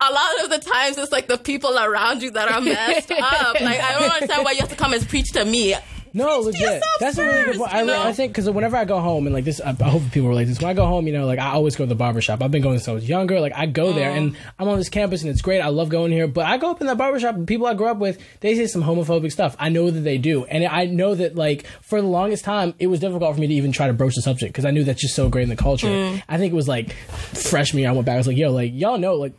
a 0.00 0.12
lot 0.12 0.44
of 0.44 0.50
the 0.50 0.58
times 0.58 0.98
it's 0.98 1.12
like 1.12 1.26
the 1.26 1.38
people 1.38 1.78
around 1.78 2.22
you 2.22 2.30
that 2.30 2.50
are 2.50 2.60
messed 2.60 3.10
up. 3.12 3.60
Like 3.60 3.80
I 3.80 3.98
don't 3.98 4.10
understand 4.10 4.44
why 4.44 4.52
you 4.52 4.60
have 4.60 4.68
to 4.70 4.76
come 4.76 4.92
and 4.92 5.08
preach 5.08 5.32
to 5.32 5.44
me. 5.44 5.74
No, 6.16 6.38
legit. 6.40 6.82
That's 6.98 7.18
a 7.18 7.26
really 7.26 7.44
good 7.44 7.56
point. 7.58 7.74
I, 7.74 7.82
know? 7.82 8.02
I 8.02 8.14
think 8.14 8.32
because 8.32 8.48
whenever 8.48 8.74
I 8.74 8.86
go 8.86 8.98
home 9.00 9.26
and 9.26 9.34
like 9.34 9.44
this, 9.44 9.60
I, 9.60 9.76
I 9.78 9.90
hope 9.90 10.02
people 10.12 10.30
relate 10.30 10.46
this. 10.46 10.58
When 10.58 10.70
I 10.70 10.72
go 10.72 10.86
home, 10.86 11.06
you 11.06 11.12
know, 11.12 11.26
like 11.26 11.38
I 11.38 11.48
always 11.48 11.76
go 11.76 11.84
to 11.84 11.88
the 11.88 11.94
barber 11.94 12.22
shop. 12.22 12.42
I've 12.42 12.50
been 12.50 12.62
going 12.62 12.78
since 12.78 12.88
I 12.88 12.92
was 12.92 13.06
younger. 13.06 13.38
Like 13.38 13.52
I 13.54 13.66
go 13.66 13.92
there 13.92 14.10
oh. 14.10 14.14
and 14.14 14.36
I'm 14.58 14.66
on 14.66 14.78
this 14.78 14.88
campus 14.88 15.20
and 15.20 15.30
it's 15.30 15.42
great. 15.42 15.60
I 15.60 15.68
love 15.68 15.90
going 15.90 16.12
here. 16.12 16.26
But 16.26 16.46
I 16.46 16.56
go 16.56 16.70
up 16.70 16.80
in 16.80 16.86
that 16.86 16.96
barber 16.96 17.20
shop 17.20 17.34
and 17.34 17.46
people 17.46 17.66
I 17.66 17.74
grew 17.74 17.88
up 17.88 17.98
with, 17.98 18.18
they 18.40 18.54
say 18.54 18.66
some 18.66 18.82
homophobic 18.82 19.30
stuff. 19.30 19.56
I 19.58 19.68
know 19.68 19.90
that 19.90 20.00
they 20.00 20.16
do, 20.16 20.46
and 20.46 20.64
I 20.64 20.86
know 20.86 21.14
that 21.14 21.36
like 21.36 21.66
for 21.82 22.00
the 22.00 22.08
longest 22.08 22.44
time, 22.44 22.72
it 22.78 22.86
was 22.86 23.00
difficult 23.00 23.34
for 23.34 23.40
me 23.40 23.48
to 23.48 23.54
even 23.54 23.72
try 23.72 23.86
to 23.86 23.92
broach 23.92 24.14
the 24.14 24.22
subject 24.22 24.54
because 24.54 24.64
I 24.64 24.70
knew 24.70 24.84
that's 24.84 25.02
just 25.02 25.14
so 25.14 25.28
great 25.28 25.42
in 25.42 25.50
the 25.50 25.56
culture. 25.56 25.86
Mm. 25.86 26.22
I 26.30 26.38
think 26.38 26.50
it 26.50 26.56
was 26.56 26.68
like 26.68 26.94
freshman 26.94 27.82
year. 27.82 27.90
I 27.90 27.92
went 27.92 28.06
back. 28.06 28.14
I 28.14 28.18
was 28.18 28.26
like, 28.26 28.38
yo, 28.38 28.52
like 28.52 28.72
y'all 28.72 28.96
know, 28.96 29.16
like 29.16 29.34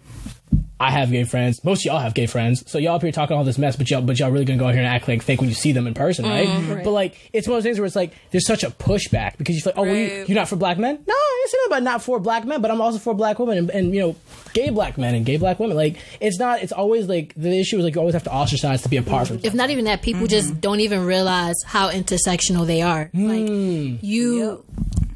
I 0.80 0.92
have 0.92 1.10
gay 1.10 1.24
friends. 1.24 1.64
Most 1.64 1.82
of 1.82 1.86
y'all 1.86 2.00
have 2.00 2.14
gay 2.14 2.28
friends. 2.28 2.64
So 2.70 2.78
y'all 2.78 2.96
up 2.96 3.02
here 3.02 3.12
talking 3.12 3.36
all 3.36 3.44
this 3.44 3.58
mess, 3.58 3.76
but 3.76 3.90
y'all, 3.90 4.02
but 4.02 4.20
y'all 4.20 4.30
really 4.30 4.46
gonna 4.46 4.60
go 4.60 4.68
out 4.68 4.74
here 4.74 4.84
and 4.84 4.88
act 4.88 5.08
like 5.08 5.24
fake 5.24 5.40
when 5.42 5.50
you 5.50 5.56
see 5.56 5.72
them 5.72 5.88
in 5.88 5.96
person, 5.96 6.26
right? 6.26 6.48
Mm-hmm. 6.48 6.72
Right. 6.72 6.84
But 6.84 6.92
like, 6.92 7.30
it's 7.34 7.48
one 7.48 7.58
of 7.58 7.64
those 7.64 7.68
things 7.68 7.80
where 7.80 7.88
it's 7.88 7.96
like 7.96 8.14
there's 8.30 8.46
such 8.46 8.64
a 8.64 8.70
pushback 8.70 9.38
because 9.38 9.56
you're 9.56 9.74
like, 9.74 9.78
oh, 9.78 9.84
well, 9.84 9.96
you, 9.96 10.26
you're 10.28 10.36
not 10.36 10.48
for 10.48 10.56
black 10.56 10.78
men. 10.78 11.04
No, 11.08 11.14
I 11.14 11.42
ain't 11.42 11.52
saying 11.52 11.64
about 11.68 11.84
not 11.84 12.04
for 12.04 12.20
black 12.20 12.46
men, 12.46 12.62
but 12.62 12.70
I'm 12.70 12.80
also 12.80 13.00
for 13.00 13.16
black 13.16 13.40
women 13.40 13.58
and, 13.58 13.70
and 13.72 13.96
you 13.96 14.02
know, 14.02 14.16
gay 14.54 14.70
black 14.70 14.98
men 15.00 15.16
and 15.16 15.26
gay 15.26 15.38
black 15.38 15.60
women. 15.60 15.76
Like, 15.76 15.98
it's 16.20 16.38
not. 16.38 16.62
It's 16.62 16.72
always 16.72 17.08
like 17.08 17.34
the 17.36 17.60
issue 17.60 17.78
is 17.80 17.84
like 17.84 17.96
you 17.96 18.02
always 18.02 18.14
have 18.14 18.24
to 18.24 18.34
ostracize 18.34 18.84
to 18.84 18.90
be 18.90 18.98
apart 18.98 19.30
from. 19.30 19.40
if 19.44 19.56
not 19.56 19.72
even 19.72 19.86
that, 19.86 20.04
people 20.04 20.22
mm-hmm. 20.22 20.28
just 20.28 20.62
don't 20.62 20.80
even 20.82 21.06
realize 21.06 21.56
how 21.66 21.90
intersectional 21.90 22.68
they 22.68 22.84
are. 22.84 23.10
Like 23.14 23.46
mm. 23.46 23.98
you 24.02 24.64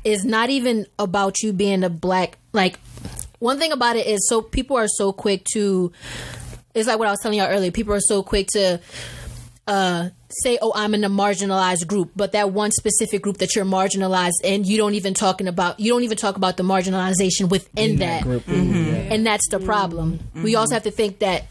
is 0.03 0.25
not 0.25 0.49
even 0.49 0.87
about 0.97 1.43
you 1.43 1.53
being 1.53 1.83
a 1.83 1.89
black 1.89 2.37
like 2.53 2.79
one 3.41 3.57
thing 3.57 3.71
about 3.71 3.95
it 3.95 4.05
is 4.05 4.27
so 4.29 4.41
people 4.41 4.77
are 4.77 4.87
so 4.87 5.11
quick 5.11 5.43
to 5.53 5.91
it's 6.73 6.87
like 6.87 6.99
what 6.99 7.07
I 7.07 7.11
was 7.11 7.19
telling 7.21 7.39
y'all 7.39 7.49
earlier, 7.49 7.71
people 7.71 7.93
are 7.93 7.99
so 7.99 8.23
quick 8.23 8.47
to 8.53 8.79
uh 9.67 10.09
say, 10.29 10.57
oh, 10.61 10.71
I'm 10.75 10.93
in 10.93 11.03
a 11.03 11.09
marginalized 11.09 11.87
group, 11.87 12.11
but 12.15 12.31
that 12.33 12.51
one 12.51 12.71
specific 12.71 13.21
group 13.21 13.37
that 13.37 13.55
you're 13.55 13.65
marginalized 13.65 14.39
and 14.43 14.65
you 14.65 14.77
don't 14.77 14.93
even 14.93 15.13
talking 15.13 15.47
about 15.47 15.79
you 15.79 15.91
don't 15.91 16.03
even 16.03 16.17
talk 16.17 16.37
about 16.37 16.57
the 16.57 16.63
marginalization 16.63 17.49
within 17.49 17.97
that. 17.97 18.23
group. 18.23 18.45
Mm-hmm. 18.45 18.73
Mm-hmm. 18.73 19.11
And 19.11 19.25
that's 19.25 19.49
the 19.49 19.59
problem. 19.59 20.19
We 20.33 20.51
mm-hmm. 20.51 20.59
also 20.59 20.75
have 20.75 20.83
to 20.83 20.91
think 20.91 21.19
that 21.19 21.47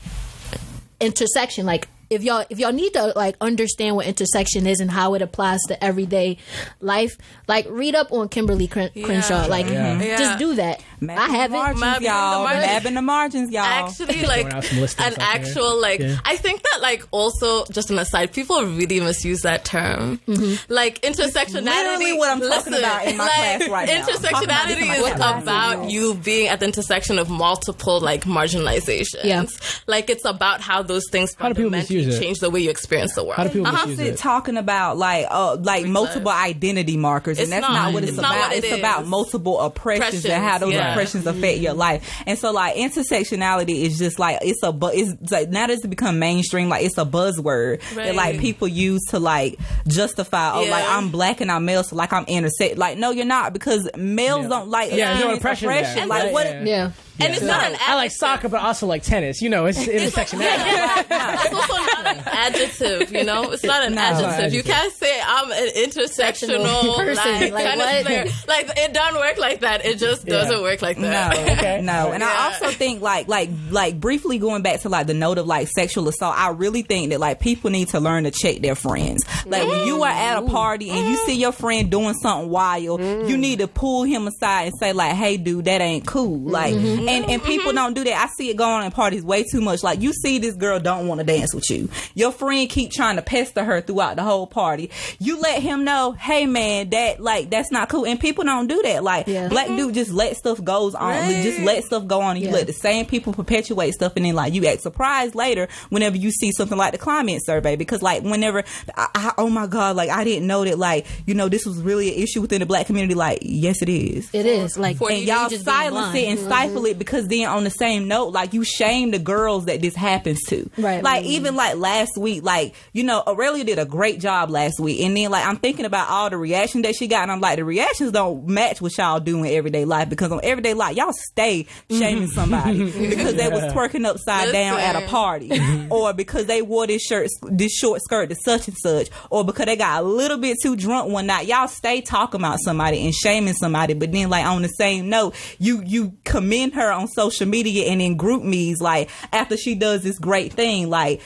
intersection 1.00 1.66
like 1.66 1.88
if 2.10 2.24
y'all 2.24 2.44
if 2.50 2.58
y'all 2.58 2.72
need 2.72 2.92
to 2.92 3.12
like 3.14 3.36
understand 3.40 3.94
what 3.94 4.04
intersection 4.06 4.66
is 4.66 4.80
and 4.80 4.90
how 4.90 5.14
it 5.14 5.22
applies 5.22 5.60
to 5.68 5.82
everyday 5.82 6.36
life 6.80 7.16
like 7.46 7.66
read 7.70 7.94
up 7.94 8.12
on 8.12 8.28
kimberly 8.28 8.66
Cren- 8.66 9.04
crenshaw 9.04 9.46
like 9.46 9.68
Yeah. 9.68 10.16
just 10.18 10.38
do 10.38 10.56
that 10.56 10.80
Map 10.80 10.86
i 11.08 11.28
haven't 11.28 11.52
margins, 11.56 11.80
Map 11.80 11.96
in 11.98 12.02
the 12.02 12.08
y'all. 12.08 12.42
margins. 12.44 12.66
Mapping 12.66 12.94
the 12.94 13.02
Margins, 13.02 13.50
y'all. 13.50 13.62
actually 13.64 14.22
like 14.22 14.40
Throwing 14.42 14.52
out 14.52 14.64
some 14.64 14.80
listings 14.80 15.06
an 15.06 15.12
out 15.14 15.18
there. 15.18 15.26
actual 15.46 15.80
like 15.80 16.00
Yeah. 16.00 16.16
I 16.24 16.36
think 16.36 16.62
that 16.62 16.78
like 16.82 17.06
also 17.10 17.64
just 17.66 17.90
an 17.90 17.98
aside, 17.98 18.32
people 18.32 18.62
really 18.64 19.00
misuse 19.00 19.40
that 19.42 19.64
term. 19.64 20.20
Like 20.68 21.00
intersectionality. 21.02 21.64
literally 21.64 22.12
what 22.18 22.30
I'm 22.30 22.40
talking 22.40 22.74
about 22.74 23.06
in 23.06 23.16
my 23.16 23.24
class 23.26 23.68
right 23.68 23.88
now. 23.88 23.94
I'm 23.94 24.02
about 24.02 24.68
Intersectionality 24.68 24.94
is 25.08 25.14
class. 25.14 25.42
about 25.42 25.90
you 25.90 26.14
being 26.14 26.48
at 26.48 26.60
the 26.60 26.66
intersection 26.66 27.18
of 27.18 27.30
multiple 27.30 28.00
like 28.00 28.24
marginalizations. 28.24 29.24
Yeah. 29.24 29.46
Like 29.86 30.10
it's 30.10 30.24
about 30.24 30.60
how 30.60 30.82
those 30.82 31.04
things 31.10 31.34
How 31.34 31.48
do 31.48 31.54
people 31.54 31.70
fundamentally 31.70 31.96
misuse 31.96 32.16
it? 32.18 32.20
change 32.22 32.38
the 32.40 32.50
way 32.50 32.60
you 32.60 32.70
experience 32.70 33.14
the 33.14 33.24
world. 33.24 33.36
How 33.36 33.44
do 33.44 33.50
people 33.50 33.66
Uh-huh. 33.66 33.86
misuse 33.86 33.98
Sit 33.98 34.14
it? 34.14 34.18
talking 34.18 34.56
about 34.56 34.96
like 34.98 35.26
uh 35.30 35.56
like 35.60 35.86
multiple 35.86 36.30
identity 36.30 36.96
markers, 36.96 37.38
It's 37.38 37.44
and 37.50 37.52
that's 37.52 37.62
not. 37.62 37.72
not, 37.72 37.94
what 37.94 38.02
it's, 38.02 38.10
It's 38.12 38.18
about. 38.18 38.36
what 38.38 38.52
it 38.52 38.64
it's 38.64 38.78
about 38.78 39.06
multiple 39.06 39.60
oppressions 39.60 40.24
and 40.24 40.42
how 40.44 40.58
those 40.58 40.74
yeah. 40.74 40.89
Oppressions 40.92 41.26
affect 41.26 41.58
your 41.58 41.74
life. 41.74 42.22
And 42.26 42.38
so 42.38 42.50
like 42.52 42.76
intersectionality 42.76 43.82
is 43.82 43.98
just 43.98 44.18
like 44.18 44.38
it's 44.42 44.62
a 44.62 44.72
bu- 44.72 44.90
it's 44.92 45.30
like 45.32 45.48
now 45.50 45.66
that 45.66 45.74
it's 45.74 45.86
become 45.86 46.18
mainstream, 46.18 46.68
like 46.68 46.84
it's 46.84 46.98
a 46.98 47.04
buzzword 47.04 47.80
that 47.94 48.14
like 48.14 48.40
people 48.40 48.68
use 48.68 49.02
to 49.10 49.18
like 49.18 49.58
justify. 49.86 50.52
Oh, 50.54 50.62
Yeah. 50.64 50.70
like 50.70 50.84
I'm 50.88 51.10
black 51.10 51.40
and 51.40 51.50
I'm 51.50 51.64
male, 51.64 51.82
so 51.82 51.96
like 51.96 52.12
I'm 52.12 52.24
intersect. 52.24 52.78
Like 52.78 52.98
no, 52.98 53.10
you're 53.10 53.24
not 53.24 53.52
because 53.52 53.88
males 53.96 54.42
Yeah. 54.42 54.48
don't 54.48 54.68
like 54.68 54.90
Yeah, 54.92 55.14
there's 55.14 55.24
no 55.24 55.30
experience 55.50 55.62
oppression 55.88 55.94
there. 55.96 56.06
Like 56.06 56.22
Right, 56.24 56.32
what? 56.32 56.66
yeah. 56.66 56.90
Yeah 57.20 57.26
And 57.26 57.34
it's 57.34 57.44
not 57.44 57.66
an 57.70 57.76
I 57.80 57.94
like 57.94 58.10
soccer, 58.12 58.48
but 58.48 58.60
also 58.60 58.86
like 58.86 59.02
tennis. 59.02 59.40
You 59.42 59.48
know, 59.48 59.66
it's 59.66 59.78
intersectionality. 59.78 61.04
It's 61.10 61.54
also 61.54 61.74
not 61.74 62.06
an 62.06 62.18
adjective, 62.26 63.12
you 63.12 63.24
know? 63.24 63.50
It's 63.52 63.64
not 63.64 63.84
an 63.84 63.94
No. 63.94 64.00
adjective. 64.00 64.52
You 64.52 64.60
Adjective. 64.60 64.64
can't 64.64 64.92
say 64.94 65.20
I'm 65.24 65.50
an 65.50 65.68
intersectional 65.74 66.96
Person. 66.96 67.14
like, 67.40 67.52
Like, 67.52 67.64
kind 67.64 67.78
what? 67.80 68.00
of 68.00 68.06
player. 68.06 68.24
Like 68.48 68.72
it 68.76 68.92
doesn't 68.92 69.20
work 69.20 69.38
like 69.38 69.60
that. 69.60 69.84
It 69.84 69.98
just 69.98 70.26
Yeah. 70.26 70.34
doesn't 70.34 70.62
work 70.62 70.82
like 70.82 70.98
that. 70.98 71.36
No. 71.36 71.50
Okay. 71.60 71.80
no, 71.82 72.12
and 72.12 72.22
I 72.22 72.46
also 72.52 72.68
think 72.70 73.02
like 73.02 73.28
like 73.28 73.50
like 73.70 73.98
briefly 74.00 74.38
going 74.38 74.62
back 74.62 74.80
to 74.82 74.88
like 74.88 75.06
the 75.06 75.14
note 75.14 75.36
of 75.38 75.46
like 75.46 75.68
sexual 75.68 76.08
assault. 76.08 76.34
I 76.38 76.50
really 76.50 76.82
think 76.82 77.10
that 77.10 77.18
like 77.20 77.40
people 77.40 77.70
need 77.70 77.88
to 77.88 78.00
learn 78.00 78.24
to 78.24 78.30
check 78.30 78.58
their 78.62 78.74
friends. 78.74 79.24
Like 79.46 79.66
when 79.66 79.86
you 79.86 80.02
are 80.02 80.08
at 80.10 80.38
a 80.38 80.42
mm. 80.42 80.50
party 80.50 80.90
and 80.90 81.06
you 81.08 81.16
see 81.26 81.34
your 81.34 81.52
friend 81.52 81.90
doing 81.90 82.14
something 82.14 82.48
wild, 82.48 83.00
you 83.00 83.36
mm. 83.36 83.38
need 83.38 83.58
to 83.58 83.68
pull 83.68 84.04
him 84.04 84.26
aside 84.26 84.68
and 84.68 84.72
say 84.78 84.92
like, 84.92 85.14
"Hey, 85.16 85.36
dude, 85.36 85.64
that 85.66 85.80
ain't 85.80 86.06
cool." 86.06 86.38
Like, 86.38 86.74
mm-hmm. 86.74 87.08
And 87.10 87.30
and 87.30 87.42
people 87.42 87.68
mm-hmm. 87.68 87.76
don't 87.76 87.94
do 87.94 88.04
that. 88.04 88.24
I 88.24 88.28
see 88.28 88.50
it 88.50 88.56
going 88.56 88.70
on 88.70 88.84
in 88.84 88.92
parties 88.92 89.24
way 89.24 89.44
too 89.44 89.60
much. 89.60 89.82
Like 89.82 90.00
you 90.00 90.12
see 90.12 90.38
this 90.38 90.54
girl 90.54 90.78
don't 90.78 91.06
want 91.06 91.20
to 91.20 91.24
dance 91.24 91.54
with 91.54 91.68
you. 91.70 91.88
Your 92.14 92.32
friend 92.32 92.68
keep 92.68 92.90
trying 92.92 93.16
to 93.16 93.22
pester 93.22 93.64
her 93.64 93.80
throughout 93.80 94.16
the 94.16 94.22
whole 94.22 94.46
party. 94.46 94.90
You 95.18 95.40
let 95.40 95.62
him 95.62 95.84
know, 95.84 96.12
"Hey, 96.12 96.46
man, 96.46 96.90
that 96.90 97.20
like 97.20 97.50
that's 97.50 97.70
not 97.70 97.88
cool." 97.88 98.06
And 98.06 98.18
people 98.18 98.44
don't 98.44 98.66
do 98.66 98.80
that. 98.82 99.02
Like 99.02 99.26
Yeah. 99.26 99.48
black 99.48 99.66
mm-hmm. 99.66 99.76
Duke 99.76 99.94
just 99.94 100.12
let 100.12 100.36
stuff 100.36 100.62
goes 100.62 100.94
on. 100.94 101.30
Just 101.30 101.60
let 101.60 101.84
stuff 101.84 102.06
go 102.06 102.20
on. 102.20 102.36
And 102.36 102.40
you 102.44 102.48
Yeah. 102.48 102.56
let 102.56 102.66
the 102.66 102.72
same 102.72 103.06
people 103.06 103.32
perpetuate 103.32 103.92
stuff, 103.92 104.12
and 104.16 104.24
then 104.24 104.34
like 104.34 104.54
you 104.54 104.66
act 104.66 104.82
surprised 104.82 105.34
later 105.34 105.68
whenever 105.90 106.16
you 106.16 106.30
see 106.30 106.52
something 106.52 106.78
like 106.78 106.92
the 106.92 106.98
climate 106.98 107.44
survey. 107.44 107.76
Because 107.76 108.02
like 108.02 108.22
whenever, 108.22 108.64
I, 108.96 109.08
I, 109.14 109.32
oh 109.38 109.50
my 109.50 109.66
god, 109.66 109.96
like 109.96 110.10
I 110.10 110.24
didn't 110.24 110.46
know 110.46 110.64
that 110.64 110.78
like 110.78 111.06
you 111.26 111.34
know 111.34 111.48
this 111.48 111.66
was 111.66 111.80
really 111.80 112.14
an 112.14 112.22
issue 112.22 112.40
within 112.40 112.60
the 112.60 112.66
black 112.66 112.86
community. 112.86 113.14
Like 113.14 113.38
yes, 113.42 113.82
it 113.82 113.88
is. 113.88 114.28
it 114.32 114.46
is 114.46 114.78
like 114.78 114.96
For 114.96 115.10
and 115.10 115.20
you 115.20 115.26
y'all 115.26 115.48
just 115.48 115.64
silence 115.64 116.14
it 116.14 116.24
and 116.28 116.38
stifle 116.38 116.86
it 116.86 116.98
because 117.00 117.28
then 117.28 117.48
on 117.48 117.64
the 117.64 117.70
same 117.70 118.06
note, 118.06 118.28
like 118.28 118.52
you 118.52 118.62
shame 118.62 119.10
the 119.10 119.18
girls 119.18 119.64
that 119.64 119.80
this 119.80 119.96
happens 119.96 120.38
to. 120.48 120.70
Right. 120.76 121.02
Like 121.02 121.24
even 121.24 121.56
like 121.56 121.76
last 121.76 122.18
week, 122.18 122.44
like 122.44 122.74
you 122.92 123.02
know 123.02 123.22
Aurelia 123.26 123.64
did 123.64 123.78
a 123.78 123.86
great 123.86 124.20
job 124.20 124.50
last 124.50 124.78
week, 124.78 125.00
and 125.00 125.16
then 125.16 125.30
like 125.30 125.46
I'm 125.46 125.56
thinking 125.56 125.86
about 125.86 126.10
all 126.10 126.28
the 126.28 126.36
reaction 126.36 126.82
that 126.82 126.94
she 126.94 127.06
got, 127.06 127.22
and 127.22 127.32
I'm 127.32 127.40
like 127.40 127.56
the 127.56 127.64
reactions 127.64 128.12
don't 128.12 128.46
match 128.46 128.82
what 128.82 128.96
y'all 128.98 129.18
do 129.18 129.42
in 129.42 129.46
everyday 129.46 129.86
life 129.86 130.10
because 130.10 130.30
on 130.30 130.40
everyday 130.42 130.74
life 130.74 130.94
y'all 130.94 131.14
stay 131.14 131.66
shaming 131.90 132.24
mm-hmm. 132.24 132.32
somebody 132.32 132.84
because 133.08 133.34
they 133.34 133.48
was 133.48 133.62
twerking 133.72 134.04
upside 134.04 134.52
down 134.52 134.78
at 134.78 135.02
a 135.02 135.06
party, 135.06 135.48
mm-hmm. 135.48 135.90
or 135.90 136.12
because 136.12 136.44
they 136.44 136.60
wore 136.60 136.86
this 136.86 137.02
shirt, 137.02 137.30
this 137.44 137.72
short 137.72 138.02
skirt 138.02 138.28
to 138.28 138.36
such 138.44 138.68
and 138.68 138.76
such, 138.76 139.08
or 139.30 139.42
because 139.42 139.64
they 139.64 139.76
got 139.76 140.02
a 140.02 140.06
little 140.06 140.36
bit 140.36 140.58
too 140.62 140.76
drunk 140.76 141.10
one 141.10 141.26
night. 141.26 141.46
Y'all 141.46 141.66
stay 141.66 142.02
talking 142.02 142.42
about 142.42 142.58
somebody 142.60 143.02
and 143.06 143.14
shaming 143.14 143.54
somebody, 143.54 143.94
but 143.94 144.12
then 144.12 144.28
like 144.28 144.44
on 144.44 144.60
the 144.60 144.68
same 144.68 145.08
note, 145.08 145.34
you 145.58 145.82
you 145.86 146.12
commend 146.24 146.74
her 146.74 146.89
on 146.92 147.08
social 147.08 147.46
media 147.46 147.86
and 147.86 148.00
in 148.00 148.16
GroupMe's 148.16 148.80
like 148.80 149.10
after 149.32 149.56
she 149.56 149.74
does 149.74 150.02
this 150.02 150.18
great 150.18 150.52
thing, 150.52 150.88
like 150.88 151.20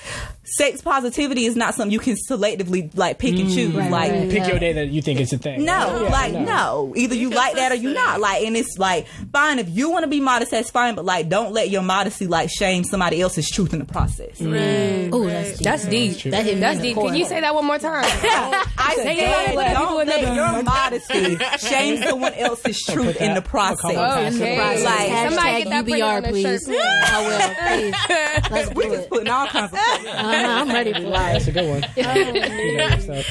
sex 0.45 0.83
positivity 0.83 1.47
is 1.47 1.57
not 1.57 1.75
something 1.75 1.91
you 1.93 1.99
can 1.99 2.17
selectively 2.29 2.91
like 2.97 3.19
pick 3.19 3.35
and 3.39 3.53
choose. 3.53 3.75
right, 3.75 3.91
like 3.91 4.13
right. 4.13 4.29
Pick 4.31 4.39
Yeah. 4.41 4.49
your 4.49 4.59
day 4.59 4.73
that 4.75 4.89
you 4.89 5.01
think 5.03 5.21
it's 5.21 5.33
a 5.33 5.39
thing. 5.39 5.65
no, 5.65 6.03
Yeah, 6.05 6.11
like 6.11 6.33
no. 6.35 6.93
Either 6.97 7.15
you 7.15 7.31
like 7.31 7.55
that 7.57 7.73
or 7.73 7.77
you 7.77 7.93
not. 7.95 8.21
Like, 8.21 8.43
and 8.45 8.57
it's 8.57 8.77
like 8.79 9.07
fine 9.33 9.59
if 9.59 9.69
you 9.71 9.91
want 9.91 10.03
to 10.05 10.09
be 10.09 10.21
modest, 10.21 10.51
that's 10.51 10.71
fine. 10.71 10.95
But 10.95 11.05
like, 11.05 11.29
don't 11.29 11.53
let 11.53 11.71
your 11.71 11.83
modesty 11.83 12.27
like 12.27 12.51
shame 12.51 12.85
somebody 12.85 13.21
else's 13.21 13.49
truth 13.51 13.73
in 13.73 13.79
the 13.79 13.85
process. 13.85 14.41
oh 14.41 15.25
that's 15.27 15.61
nasty. 15.61 15.65
That's 15.65 15.87
deep. 15.87 16.31
That 16.33 16.45
hit 16.45 16.55
me 16.55 16.61
That's 16.61 16.77
in 16.77 16.83
the 16.83 16.89
deep. 16.95 16.97
Can 16.97 17.15
you 17.15 17.25
say 17.27 17.41
that 17.41 17.55
one 17.55 17.65
more 17.65 17.79
time? 17.79 18.05
I 18.05 18.95
Say 18.97 19.17
said, 19.17 19.51
it 19.53 19.57
like 19.57 19.73
don't 19.73 20.07
let 20.07 20.35
your 20.35 20.63
modesty 20.63 21.39
shame 21.67 22.03
someone 22.03 22.35
else's 22.35 22.81
truth 22.83 23.17
in 23.17 23.35
the 23.35 23.43
process. 23.43 23.85
I'm 23.85 23.97
Oh, 23.97 24.31
gonna 24.31 24.37
okay. 24.37 24.85
Like, 24.85 25.09
Hashtag 25.09 25.29
somebody 25.31 25.65
get 25.65 25.69
that 25.71 25.85
UBR, 25.87 26.29
please. 26.29 26.65
shirt. 26.67 26.77
I 26.79 27.27
will, 27.27 27.55
please. 27.81 28.51
Let's 28.51 28.75
we 28.75 28.83
do 28.85 28.91
just 28.97 29.09
putting 29.09 29.29
all 29.29 29.47
kinds 29.47 29.73
of 29.73 29.79
stuff. 29.79 30.05
Uh-huh, 30.35 30.61
I'm 30.61 30.69
ready 30.69 30.93
for 30.93 31.01
That's 31.01 31.47
life. 31.47 31.49
a 31.49 31.53
good 31.53 31.69
one. 31.71 31.85
Oh, 32.07 32.13
you 32.15 32.77
know, 32.77 32.99
so- 32.99 33.23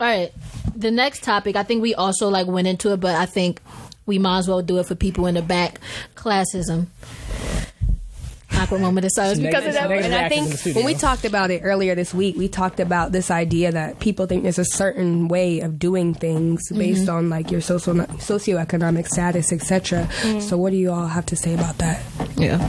All 0.00 0.06
right. 0.06 0.32
The 0.76 0.90
next 0.90 1.22
topic, 1.22 1.54
I 1.56 1.62
think 1.62 1.82
we 1.82 1.94
also 1.94 2.28
like 2.28 2.46
went 2.46 2.66
into 2.66 2.92
it, 2.92 2.98
but 2.98 3.14
I 3.14 3.26
think 3.26 3.60
we 4.06 4.18
might 4.18 4.38
as 4.38 4.48
well 4.48 4.60
do 4.62 4.78
it 4.78 4.86
for 4.86 4.94
people 4.94 5.26
in 5.26 5.34
the 5.34 5.42
back. 5.42 5.80
Classism. 6.16 6.86
Awkward 8.56 8.80
moment 8.82 9.04
of 9.04 9.10
silence 9.14 9.38
Neg- 9.38 9.50
because 9.50 9.66
of 9.66 9.72
that. 9.74 9.88
negative 9.88 10.12
And 10.12 10.14
I 10.14 10.28
think 10.28 10.76
when 10.76 10.84
we 10.84 10.94
talked 10.94 11.24
about 11.24 11.50
it 11.50 11.62
earlier 11.64 11.94
this 11.94 12.14
week, 12.14 12.36
we 12.36 12.48
talked 12.48 12.78
about 12.78 13.10
this 13.12 13.30
idea 13.30 13.72
that 13.72 13.98
people 13.98 14.26
think 14.26 14.42
there's 14.44 14.58
a 14.60 14.64
certain 14.64 15.26
way 15.28 15.60
of 15.60 15.78
doing 15.78 16.14
things 16.14 16.68
mm-hmm. 16.68 16.78
based 16.78 17.08
on 17.08 17.30
like 17.30 17.50
your 17.50 17.60
social 17.60 17.94
socioeconomic 17.94 19.06
status, 19.08 19.52
etc. 19.52 20.08
Mm. 20.22 20.40
So, 20.42 20.56
what 20.56 20.70
do 20.70 20.76
you 20.76 20.92
all 20.92 21.06
have 21.06 21.26
to 21.26 21.36
say 21.36 21.54
about 21.54 21.78
that? 21.78 22.02
Yeah. 22.36 22.68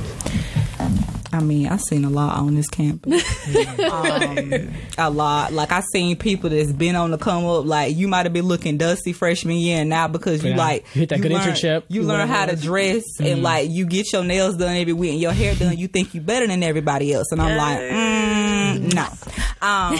I 1.35 1.41
mean, 1.41 1.67
I've 1.67 1.81
seen 1.81 2.05
a 2.05 2.09
lot 2.09 2.37
on 2.37 2.55
this 2.55 2.67
campus. 2.67 3.23
um, 3.79 4.69
a 4.97 5.09
lot. 5.09 5.53
Like 5.53 5.71
I've 5.71 5.83
seen 5.91 6.15
people 6.15 6.49
that's 6.49 6.71
been 6.71 6.95
on 6.95 7.11
the 7.11 7.17
come 7.17 7.45
up. 7.45 7.65
Like 7.65 7.95
you 7.95 8.07
might 8.07 8.25
have 8.25 8.33
been 8.33 8.45
looking 8.47 8.77
dusty 8.77 9.13
freshman 9.13 9.57
year, 9.57 9.81
and 9.81 9.89
now 9.89 10.07
because 10.07 10.43
you 10.43 10.51
Yeah. 10.51 10.57
like 10.57 10.85
You 10.95 11.01
hit 11.01 11.09
that 11.09 11.21
good 11.21 11.31
learn, 11.31 11.41
internship. 11.41 11.83
you 11.89 12.01
You 12.01 12.07
learn 12.07 12.19
learn 12.19 12.27
how 12.29 12.45
to 12.45 12.51
how 12.53 12.57
to- 12.57 12.61
dress, 12.61 13.03
and 13.19 13.43
like 13.43 13.69
you 13.69 13.85
get 13.85 14.11
your 14.13 14.23
nails 14.23 14.55
done 14.57 14.75
every 14.75 14.93
week 14.93 15.11
and 15.11 15.21
your 15.21 15.33
hair 15.33 15.55
done. 15.55 15.77
You 15.77 15.87
think 15.87 16.13
you're 16.13 16.23
better 16.23 16.47
than 16.47 16.63
everybody 16.63 17.13
else, 17.13 17.31
and 17.31 17.41
I'm 17.41 17.57
like, 17.57 17.79
mm, 17.79 18.93
no. 18.93 19.07
Um, 19.61 19.97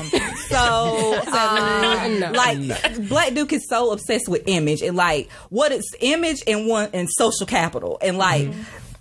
so 0.50 1.22
um, 1.34 2.34
like 2.34 3.08
Black 3.10 3.34
Duke 3.34 3.54
is 3.54 3.68
so 3.68 3.92
obsessed 3.92 4.28
with 4.30 4.44
image 4.48 4.82
and 4.82 4.96
like 4.96 5.30
what 5.50 5.72
is 5.72 5.84
image 6.02 6.44
and 6.48 6.68
one 6.68 6.90
and 6.94 7.08
social 7.12 7.46
capital 7.46 7.98
and 8.02 8.18
like. 8.18 8.50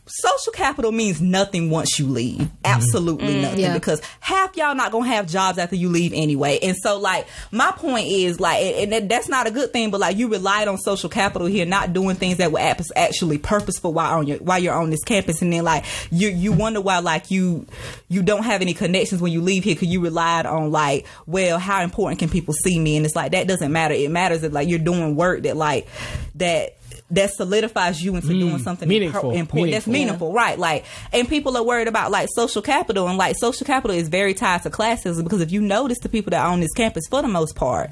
Social 0.06 0.52
capital 0.52 0.92
means 0.92 1.22
nothing 1.22 1.70
once 1.70 1.98
you 1.98 2.06
leave. 2.06 2.38
Mm-hmm. 2.38 2.56
Absolutely 2.64 3.34
mm, 3.34 3.42
nothing. 3.42 3.60
Yeah. 3.60 3.72
Because 3.72 4.02
half 4.20 4.54
y'all 4.54 4.74
not 4.74 4.92
gonna 4.92 5.06
have 5.06 5.26
jobs 5.26 5.56
after 5.58 5.76
you 5.76 5.88
leave 5.88 6.12
anyway. 6.12 6.58
And 6.62 6.76
so, 6.76 6.98
like, 6.98 7.26
my 7.50 7.72
point 7.72 8.08
is, 8.08 8.38
like, 8.38 8.62
and 8.62 8.92
and 8.92 9.10
that's 9.10 9.28
not 9.28 9.46
a 9.46 9.50
good 9.50 9.72
thing. 9.72 9.90
But 9.90 10.00
like, 10.00 10.18
you 10.18 10.28
relied 10.28 10.68
on 10.68 10.76
social 10.76 11.08
capital 11.08 11.46
here, 11.46 11.64
not 11.64 11.94
doing 11.94 12.16
things 12.16 12.36
that 12.36 12.52
were 12.52 12.74
actually 12.96 13.38
purposeful 13.38 13.94
while 13.94 14.18
on 14.18 14.26
your 14.26 14.38
while 14.38 14.58
you're 14.58 14.74
on 14.74 14.90
this 14.90 15.02
campus. 15.04 15.40
And 15.40 15.52
then, 15.52 15.64
like, 15.64 15.86
you 16.10 16.28
you 16.28 16.52
wonder 16.52 16.82
why, 16.82 16.98
like, 16.98 17.30
you 17.30 17.66
you 18.08 18.22
don't 18.22 18.44
have 18.44 18.60
any 18.60 18.74
connections 18.74 19.22
when 19.22 19.32
you 19.32 19.40
leave 19.40 19.64
here 19.64 19.74
because 19.74 19.88
you 19.88 20.00
relied 20.00 20.44
on 20.44 20.70
like, 20.70 21.06
well, 21.26 21.58
how 21.58 21.82
important 21.82 22.18
can 22.18 22.28
people 22.28 22.52
see 22.52 22.78
me? 22.78 22.96
And 22.96 23.06
it's 23.06 23.16
like 23.16 23.32
that 23.32 23.48
doesn't 23.48 23.72
matter. 23.72 23.94
It 23.94 24.10
matters 24.10 24.42
that 24.42 24.52
like 24.52 24.68
you're 24.68 24.78
doing 24.78 25.16
work 25.16 25.44
that 25.44 25.56
like 25.56 25.88
that 26.36 26.76
that 27.14 27.32
solidifies 27.32 28.02
you 28.02 28.14
into 28.16 28.28
doing 28.28 28.56
mm. 28.56 28.60
something 28.60 28.88
meaningful. 28.88 29.30
impor- 29.30 29.36
important. 29.36 29.72
That's 29.72 29.86
Meaningful. 29.86 30.30
meaningful, 30.30 30.32
right? 30.32 30.58
Like, 30.58 30.84
and 31.12 31.28
people 31.28 31.56
are 31.56 31.62
worried 31.62 31.88
about 31.88 32.10
like 32.10 32.28
social 32.34 32.62
capital, 32.62 33.08
and 33.08 33.18
like 33.18 33.36
social 33.38 33.66
capital 33.66 33.96
is 33.96 34.08
very 34.08 34.34
tied 34.34 34.62
to 34.62 34.70
classism 34.70 35.24
because 35.24 35.40
if 35.40 35.52
you 35.52 35.60
notice 35.60 35.98
the 36.00 36.08
people 36.08 36.30
that 36.30 36.44
are 36.44 36.52
on 36.52 36.60
this 36.60 36.72
campus, 36.72 37.04
for 37.08 37.22
the 37.22 37.28
most 37.28 37.56
part, 37.56 37.90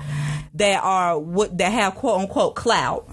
that 0.55 0.83
are 0.83 1.19
what 1.19 1.57
that 1.59 1.73
have 1.73 1.95
quote 1.95 2.21
unquote 2.21 2.55
clout, 2.55 3.09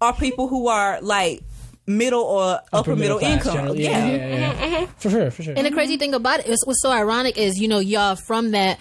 are 0.00 0.12
people 0.14 0.48
who 0.48 0.68
are 0.68 1.00
like 1.00 1.42
middle 1.86 2.22
or 2.22 2.60
upper, 2.72 2.96
middle, 2.96 3.18
class, 3.18 3.32
income. 3.32 3.54
generally. 3.54 3.82
Yeah. 3.82 4.06
yeah, 4.06 4.16
yeah, 4.16 4.26
yeah. 4.26 4.52
Mm-hmm, 4.52 4.74
mm-hmm. 4.74 4.92
For 4.98 5.10
sure, 5.10 5.30
for 5.30 5.42
sure. 5.42 5.54
And 5.56 5.66
the 5.66 5.70
crazy 5.70 5.96
thing 5.96 6.14
about 6.14 6.40
it 6.40 6.46
is 6.46 6.62
what's 6.64 6.82
so 6.82 6.90
ironic 6.90 7.36
is, 7.38 7.58
you 7.60 7.68
know, 7.68 7.78
y'all 7.78 8.16
from 8.16 8.52
that 8.52 8.78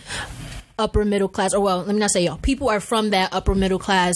upper 0.78 1.06
middle 1.06 1.28
class, 1.28 1.54
or 1.54 1.62
well, 1.62 1.80
let 1.80 1.94
me 1.94 2.00
not 2.00 2.12
say 2.12 2.26
y'all, 2.26 2.38
people 2.38 2.70
are 2.70 2.80
from 2.80 3.12
that 3.12 3.34
upper 3.34 3.56
middle 3.56 3.80
class, 3.80 4.16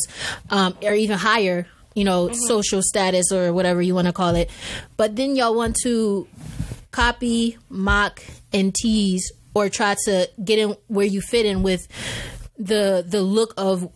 um, 0.49 0.77
or 0.81 0.93
even 0.93 1.17
higher, 1.17 1.67
you 1.95 2.03
know, 2.03 2.27
mm-hmm. 2.27 2.36
social 2.47 2.81
status 2.84 3.31
or 3.31 3.51
whatever 3.51 3.81
you 3.81 3.95
want 3.95 4.08
to 4.08 4.13
call 4.13 4.36
it. 4.36 4.49
But 4.97 5.15
then 5.15 5.36
y'all 5.36 5.55
want 5.55 5.77
to 5.84 6.27
copy, 6.91 7.58
mock, 7.69 8.21
and 8.53 8.73
tease, 8.75 9.31
or 9.53 9.69
try 9.69 9.95
to 10.05 10.29
get 10.43 10.60
in 10.60 10.75
where 10.88 11.05
you 11.05 11.21
fit 11.21 11.45
in 11.45 11.63
with 11.63 11.88
the 12.58 13.05
the 13.08 13.21
look 13.21 13.53
of 13.58 13.91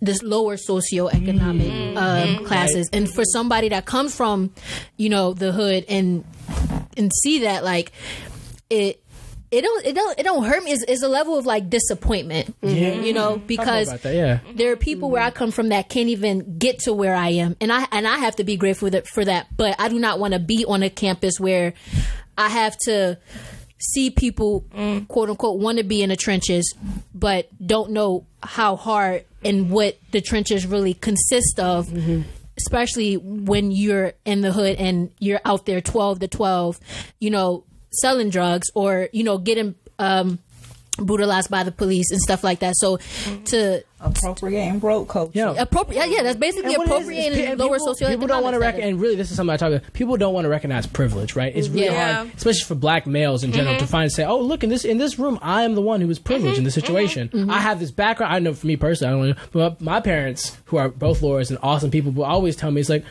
this 0.00 0.22
lower 0.22 0.56
socioeconomic 0.56 1.70
mm-hmm. 1.70 1.96
um, 1.96 2.28
mm-hmm. 2.28 2.44
classes. 2.44 2.90
And 2.92 3.10
for 3.10 3.24
somebody 3.24 3.70
that 3.70 3.86
comes 3.86 4.14
from, 4.14 4.52
you 4.96 5.08
know, 5.08 5.32
the 5.32 5.52
hood 5.52 5.84
and 5.88 6.24
and 6.96 7.10
see 7.22 7.40
that 7.40 7.64
like 7.64 7.92
it 8.70 9.03
it 9.54 9.62
don't 9.62 9.86
it 9.86 9.94
don't 9.94 10.18
it 10.18 10.22
don't 10.22 10.44
hurt 10.44 10.62
me 10.64 10.72
it's, 10.72 10.84
it's 10.88 11.02
a 11.02 11.08
level 11.08 11.38
of 11.38 11.46
like 11.46 11.70
disappointment 11.70 12.54
Yeah. 12.62 12.94
you 12.94 13.12
know 13.12 13.36
because 13.36 13.88
that, 14.02 14.14
yeah. 14.14 14.40
there 14.54 14.72
are 14.72 14.76
people 14.76 15.10
where 15.10 15.22
I 15.22 15.30
come 15.30 15.50
from 15.50 15.68
that 15.68 15.88
can't 15.88 16.08
even 16.08 16.58
get 16.58 16.80
to 16.80 16.92
where 16.92 17.14
I 17.14 17.28
am, 17.30 17.56
and 17.60 17.72
I 17.72 17.86
and 17.92 18.06
I 18.06 18.18
have 18.18 18.36
to 18.36 18.44
be 18.44 18.56
grateful 18.56 18.90
that, 18.90 19.06
for 19.06 19.24
that. 19.24 19.56
But 19.56 19.76
I 19.78 19.88
do 19.88 19.98
not 19.98 20.18
want 20.18 20.34
to 20.34 20.40
be 20.40 20.64
on 20.66 20.82
a 20.82 20.90
campus 20.90 21.38
where 21.38 21.74
I 22.36 22.48
have 22.48 22.76
to 22.84 23.18
see 23.78 24.10
people, 24.10 24.64
quote 25.08 25.30
unquote, 25.30 25.60
want 25.60 25.78
to 25.78 25.84
be 25.84 26.02
in 26.02 26.08
the 26.08 26.16
trenches, 26.16 26.74
but 27.14 27.48
don't 27.64 27.90
know 27.90 28.26
how 28.42 28.76
hard 28.76 29.24
and 29.44 29.70
what 29.70 29.98
the 30.10 30.20
trenches 30.20 30.66
really 30.66 30.94
consist 30.94 31.60
of. 31.60 31.92
Especially 32.56 33.16
when 33.16 33.72
you're 33.72 34.12
in 34.24 34.40
the 34.40 34.52
hood 34.52 34.76
and 34.78 35.10
you're 35.18 35.40
out 35.44 35.66
there 35.66 35.80
twelve 35.80 36.20
to 36.20 36.28
twelve, 36.28 36.78
you 37.18 37.28
know, 37.30 37.64
selling 37.94 38.30
drugs 38.30 38.68
or 38.74 39.08
you 39.12 39.24
know 39.24 39.38
getting 39.38 39.74
um, 39.98 40.38
brutalized 40.98 41.50
by 41.50 41.62
the 41.62 41.72
police 41.72 42.10
and 42.10 42.20
stuff 42.20 42.44
like 42.44 42.60
that. 42.60 42.74
So 42.76 42.98
to 43.46 43.82
Appropriating 44.04 44.80
broke 44.80 45.08
culture. 45.08 45.32
Yeah. 45.34 45.54
appropriate, 45.56 46.10
yeah, 46.10 46.22
that's 46.22 46.36
basically 46.36 46.74
And 46.74 46.78
what 46.78 46.88
it 46.88 46.92
is, 46.92 47.08
is 47.08 47.08
appropriating 47.08 47.58
lower 47.58 47.78
people, 47.78 47.94
socioeconomic. 47.94 48.10
People 48.10 48.26
don't 48.26 48.42
want 48.42 48.54
to 48.54 48.60
recognize, 48.60 48.90
and 48.90 49.00
really, 49.00 49.14
this 49.14 49.30
is 49.30 49.36
something 49.36 49.54
I 49.54 49.56
talk 49.56 49.72
about. 49.72 49.92
People 49.94 50.16
don't 50.18 50.34
want 50.34 50.44
to 50.44 50.50
recognize 50.50 50.86
privilege, 50.86 51.34
right? 51.34 51.56
It's 51.56 51.68
really 51.68 51.86
Yeah. 51.86 52.14
hard, 52.16 52.32
especially 52.36 52.64
for 52.64 52.74
black 52.74 53.06
males 53.06 53.44
in 53.44 53.52
general, 53.52 53.76
to 53.76 53.84
mm-hmm. 53.84 53.90
find 53.90 54.04
and 54.04 54.12
say, 54.12 54.24
"Oh, 54.24 54.40
look 54.40 54.62
in 54.62 54.68
this 54.68 54.84
in 54.84 54.98
this 54.98 55.18
room, 55.18 55.38
I 55.40 55.62
am 55.62 55.74
the 55.74 55.80
one 55.80 56.02
who 56.02 56.06
was 56.06 56.18
privileged 56.18 56.58
in 56.58 56.64
this 56.64 56.76
mm-hmm. 56.76 56.94
Mm-hmm. 56.94 57.28
situation. 57.30 57.50
I 57.50 57.60
have 57.60 57.80
this 57.80 57.90
background. 57.90 58.34
I 58.34 58.40
know 58.40 58.52
for 58.52 58.66
me 58.66 58.76
personally, 58.76 59.14
I 59.14 59.16
don't 59.16 59.28
know, 59.38 59.44
but 59.52 59.80
my 59.80 60.00
parents, 60.00 60.54
who 60.66 60.76
are 60.76 60.90
both 60.90 61.22
lawyers 61.22 61.50
and 61.50 61.58
awesome 61.62 61.90
people, 61.90 62.12
will 62.12 62.24
always 62.24 62.56
tell 62.56 62.70
me 62.70 62.82
it's 62.82 62.90
like." 62.90 63.04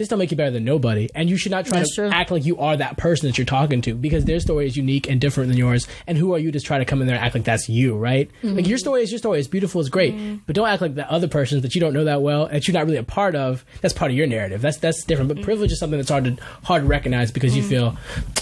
This 0.00 0.08
don't 0.08 0.18
make 0.18 0.30
you 0.30 0.36
better 0.38 0.50
than 0.50 0.64
nobody, 0.64 1.10
and 1.14 1.28
you 1.28 1.36
should 1.36 1.52
not 1.52 1.66
try 1.66 1.80
That's 1.80 1.94
to 1.96 2.08
true. 2.08 2.08
act 2.08 2.30
like 2.30 2.46
you 2.46 2.56
are 2.56 2.74
that 2.74 2.96
person 2.96 3.26
that 3.28 3.36
you're 3.36 3.44
talking 3.44 3.82
to 3.82 3.94
because 3.94 4.24
their 4.24 4.40
story 4.40 4.64
is 4.64 4.74
unique 4.74 5.10
and 5.10 5.20
different 5.20 5.50
than 5.50 5.58
yours. 5.58 5.86
And 6.06 6.16
who 6.16 6.32
are 6.32 6.38
you 6.38 6.50
to 6.52 6.58
try 6.58 6.78
to 6.78 6.86
come 6.86 7.02
in 7.02 7.06
there 7.06 7.16
and 7.16 7.22
act 7.22 7.34
like 7.34 7.44
that's 7.44 7.68
you, 7.68 7.98
right? 7.98 8.30
Mm-hmm. 8.42 8.56
Like 8.56 8.66
your 8.66 8.78
story 8.78 9.02
is 9.02 9.12
your 9.12 9.18
story. 9.18 9.40
It's 9.40 9.46
beautiful, 9.46 9.78
it's 9.78 9.90
great, 9.90 10.14
mm-hmm. 10.14 10.36
but 10.46 10.56
don't 10.56 10.66
act 10.66 10.80
like 10.80 10.94
the 10.94 11.12
other 11.12 11.28
person's 11.28 11.60
that 11.60 11.74
you 11.74 11.82
don't 11.82 11.92
know 11.92 12.04
that 12.04 12.22
well, 12.22 12.46
that 12.46 12.66
you're 12.66 12.72
not 12.72 12.86
really 12.86 12.96
a 12.96 13.02
part 13.02 13.34
of. 13.34 13.62
That's 13.82 13.92
part 13.92 14.10
of 14.10 14.16
your 14.16 14.26
narrative. 14.26 14.62
That's 14.62 14.78
that's 14.78 15.04
different. 15.04 15.28
But 15.28 15.36
mm-hmm. 15.36 15.44
privilege 15.44 15.70
is 15.70 15.78
something 15.78 15.98
that's 15.98 16.08
hard 16.08 16.24
to 16.24 16.38
hard 16.62 16.84
to 16.84 16.88
recognize 16.88 17.30
because 17.30 17.54
you 17.54 17.62
feel, 17.62 17.94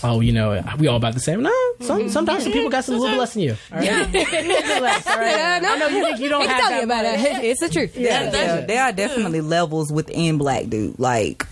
oh, 0.04 0.20
you 0.20 0.30
know, 0.30 0.62
we 0.78 0.86
all 0.86 0.96
about 0.96 1.14
the 1.14 1.20
same. 1.20 1.42
No, 1.42 1.72
some, 1.80 2.08
sometimes 2.08 2.44
some 2.44 2.52
people 2.52 2.70
got 2.70 2.84
some 2.84 3.00
little 3.00 3.18
less 3.18 3.34
than 3.34 3.42
you. 3.42 3.56
All 3.72 3.78
right, 3.78 3.88
A 3.90 4.06
little 4.12 4.80
less, 4.80 5.08
all 5.08 5.18
right? 5.18 5.36
Yeah, 5.36 5.58
no. 5.58 5.74
I 5.74 5.78
know 5.78 5.88
you 5.88 6.04
think 6.04 6.20
you 6.20 6.28
don't 6.28 6.46
have 6.46 6.60
tell 6.60 6.70
that 6.70 6.76
you 6.76 6.84
about 6.84 7.02
much. 7.02 7.18
it. 7.18 7.44
It's 7.46 7.60
the 7.60 7.68
truth. 7.68 7.96
Yeah, 7.96 8.30
there, 8.30 8.64
there 8.64 8.82
are 8.84 8.92
definitely 8.92 9.40
levels 9.40 9.90
within 9.90 10.38
Black 10.38 10.68
Duke. 10.68 10.94
Like 10.98 11.47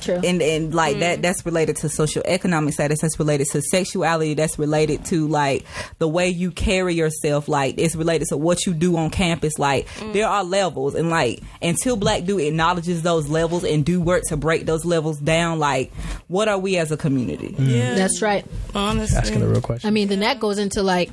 True. 0.00 0.20
and 0.24 0.42
and 0.42 0.74
like 0.74 0.98
that 0.98 1.18
mm. 1.18 1.22
that's 1.22 1.46
related 1.46 1.76
to 1.76 1.88
social 1.88 2.22
economic 2.24 2.74
status 2.74 3.00
that's 3.00 3.18
related 3.20 3.46
to 3.52 3.62
sexuality 3.62 4.34
that's 4.34 4.58
related 4.58 5.04
to 5.06 5.28
like 5.28 5.64
the 5.98 6.08
way 6.08 6.28
you 6.28 6.50
carry 6.50 6.94
yourself 6.94 7.46
like 7.46 7.76
it's 7.78 7.94
related 7.94 8.26
to 8.28 8.36
what 8.36 8.66
you 8.66 8.74
do 8.74 8.96
on 8.96 9.10
campus 9.10 9.60
like 9.60 9.86
mm. 9.86 10.12
there 10.12 10.26
are 10.26 10.42
levels 10.42 10.96
and 10.96 11.08
like 11.08 11.40
until 11.60 11.96
Black 11.96 12.24
Duke 12.24 12.40
acknowledges 12.40 13.02
those 13.02 13.28
levels 13.28 13.62
and 13.62 13.84
do 13.84 14.00
work 14.00 14.24
to 14.24 14.36
break 14.36 14.66
those 14.66 14.84
levels 14.84 15.20
down 15.20 15.60
like 15.60 15.92
what 16.26 16.48
are 16.48 16.58
we 16.58 16.76
as 16.78 16.90
a 16.90 16.96
community 16.96 17.54
mm. 17.56 17.72
Yeah, 17.72 17.94
That's 17.94 18.22
right. 18.22 18.44
honestly. 18.74 19.16
Asking 19.16 19.40
the 19.40 19.48
real 19.48 19.60
question. 19.60 19.88
I 19.88 19.90
mean, 19.90 20.08
then 20.08 20.20
that 20.20 20.40
goes 20.40 20.58
into 20.58 20.82
like 20.82 21.10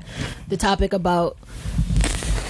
the 0.47 0.58
topic 0.58 0.93
about 0.93 1.38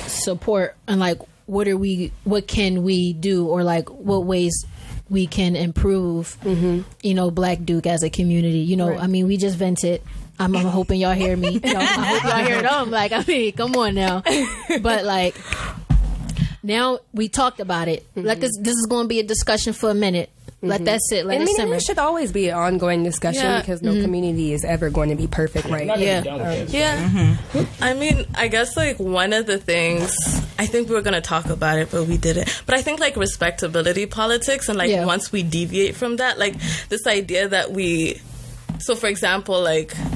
support 0.07 0.75
and 0.87 0.99
like 0.99 1.19
what 1.45 1.67
are 1.67 1.77
we, 1.77 2.11
what 2.23 2.47
can 2.47 2.83
we 2.83 3.13
do, 3.13 3.47
or 3.47 3.63
like 3.63 3.89
what 3.89 4.25
ways 4.25 4.65
we 5.09 5.27
can 5.27 5.55
improve, 5.55 6.37
mm-hmm. 6.43 6.81
you 7.01 7.13
know, 7.13 7.31
Black 7.31 7.63
Duke 7.63 7.87
as 7.87 8.03
a 8.03 8.09
community. 8.09 8.59
You 8.59 8.77
know, 8.77 8.97
I 8.97 9.07
mean, 9.07 9.27
we 9.27 9.37
just 9.37 9.57
vented. 9.57 10.01
I'm, 10.39 10.55
I'm 10.55 10.65
hoping 10.65 11.01
y'all 11.01 11.13
hear 11.13 11.35
me. 11.35 11.59
Y'all- 11.63 11.77
I 11.77 11.83
hope 11.83 12.23
y'all 12.23 12.45
hear 12.45 12.61
them. 12.61 12.91
Like, 12.91 13.11
I 13.11 13.23
mean, 13.27 13.51
come 13.53 13.75
on 13.75 13.95
now. 13.95 14.23
But 14.81 15.03
like, 15.03 15.35
now 16.63 16.99
we 17.13 17.27
talked 17.27 17.59
about 17.59 17.87
it. 17.87 18.05
Like 18.15 18.37
mm-hmm. 18.37 18.41
this, 18.41 18.57
this 18.61 18.75
is 18.75 18.87
going 18.89 19.05
to 19.05 19.07
be 19.09 19.19
a 19.19 19.23
discussion 19.23 19.73
for 19.73 19.89
a 19.89 19.93
minute. 19.95 20.29
Let 20.61 20.77
mm-hmm. 20.77 20.85
that 20.85 20.99
sit. 21.07 21.25
Let 21.25 21.37
I 21.39 21.41
it 21.41 21.45
mean, 21.45 21.55
simmer. 21.55 21.75
it 21.75 21.81
should 21.83 21.99
always 21.99 22.33
be 22.33 22.49
an 22.49 22.57
ongoing 22.57 23.03
discussion 23.03 23.43
Yeah. 23.43 23.61
because 23.61 23.81
no 23.81 23.93
mm-hmm. 23.93 24.01
community 24.01 24.51
is 24.53 24.65
ever 24.65 24.89
going 24.89 25.09
to 25.09 25.15
be 25.15 25.25
perfect, 25.27 25.69
right? 25.69 25.87
Not 25.87 25.95
gonna 25.95 26.05
yeah. 26.05 26.21
done 26.21 26.39
with 26.39 26.71
this. 26.71 26.73
Yeah. 26.73 27.09
Mm-hmm. 27.09 27.83
I 27.83 27.93
mean, 27.93 28.25
I 28.35 28.49
guess 28.49 28.75
like 28.75 28.99
one 28.99 29.31
of 29.31 29.45
the 29.45 29.57
things 29.57 30.13
I 30.57 30.65
think 30.65 30.89
we 30.89 30.95
were 30.95 31.01
gonna 31.01 31.21
talk 31.21 31.45
about 31.45 31.79
it, 31.79 31.89
but 31.91 32.07
we 32.07 32.17
didn't. 32.17 32.63
But 32.65 32.75
I 32.75 32.81
think 32.81 32.99
like 32.99 33.15
respectability 33.15 34.05
politics 34.05 34.67
and 34.67 34.77
like 34.77 34.89
Yeah. 34.89 35.05
once 35.05 35.31
we 35.31 35.43
deviate 35.43 35.95
from 35.95 36.17
that, 36.17 36.37
like 36.37 36.55
this 36.89 37.07
idea 37.07 37.47
that 37.47 37.71
we 37.71 38.21
so 38.79 38.95
for 38.95 39.07
example, 39.07 39.61
like 39.61 39.93
s- 39.95 40.08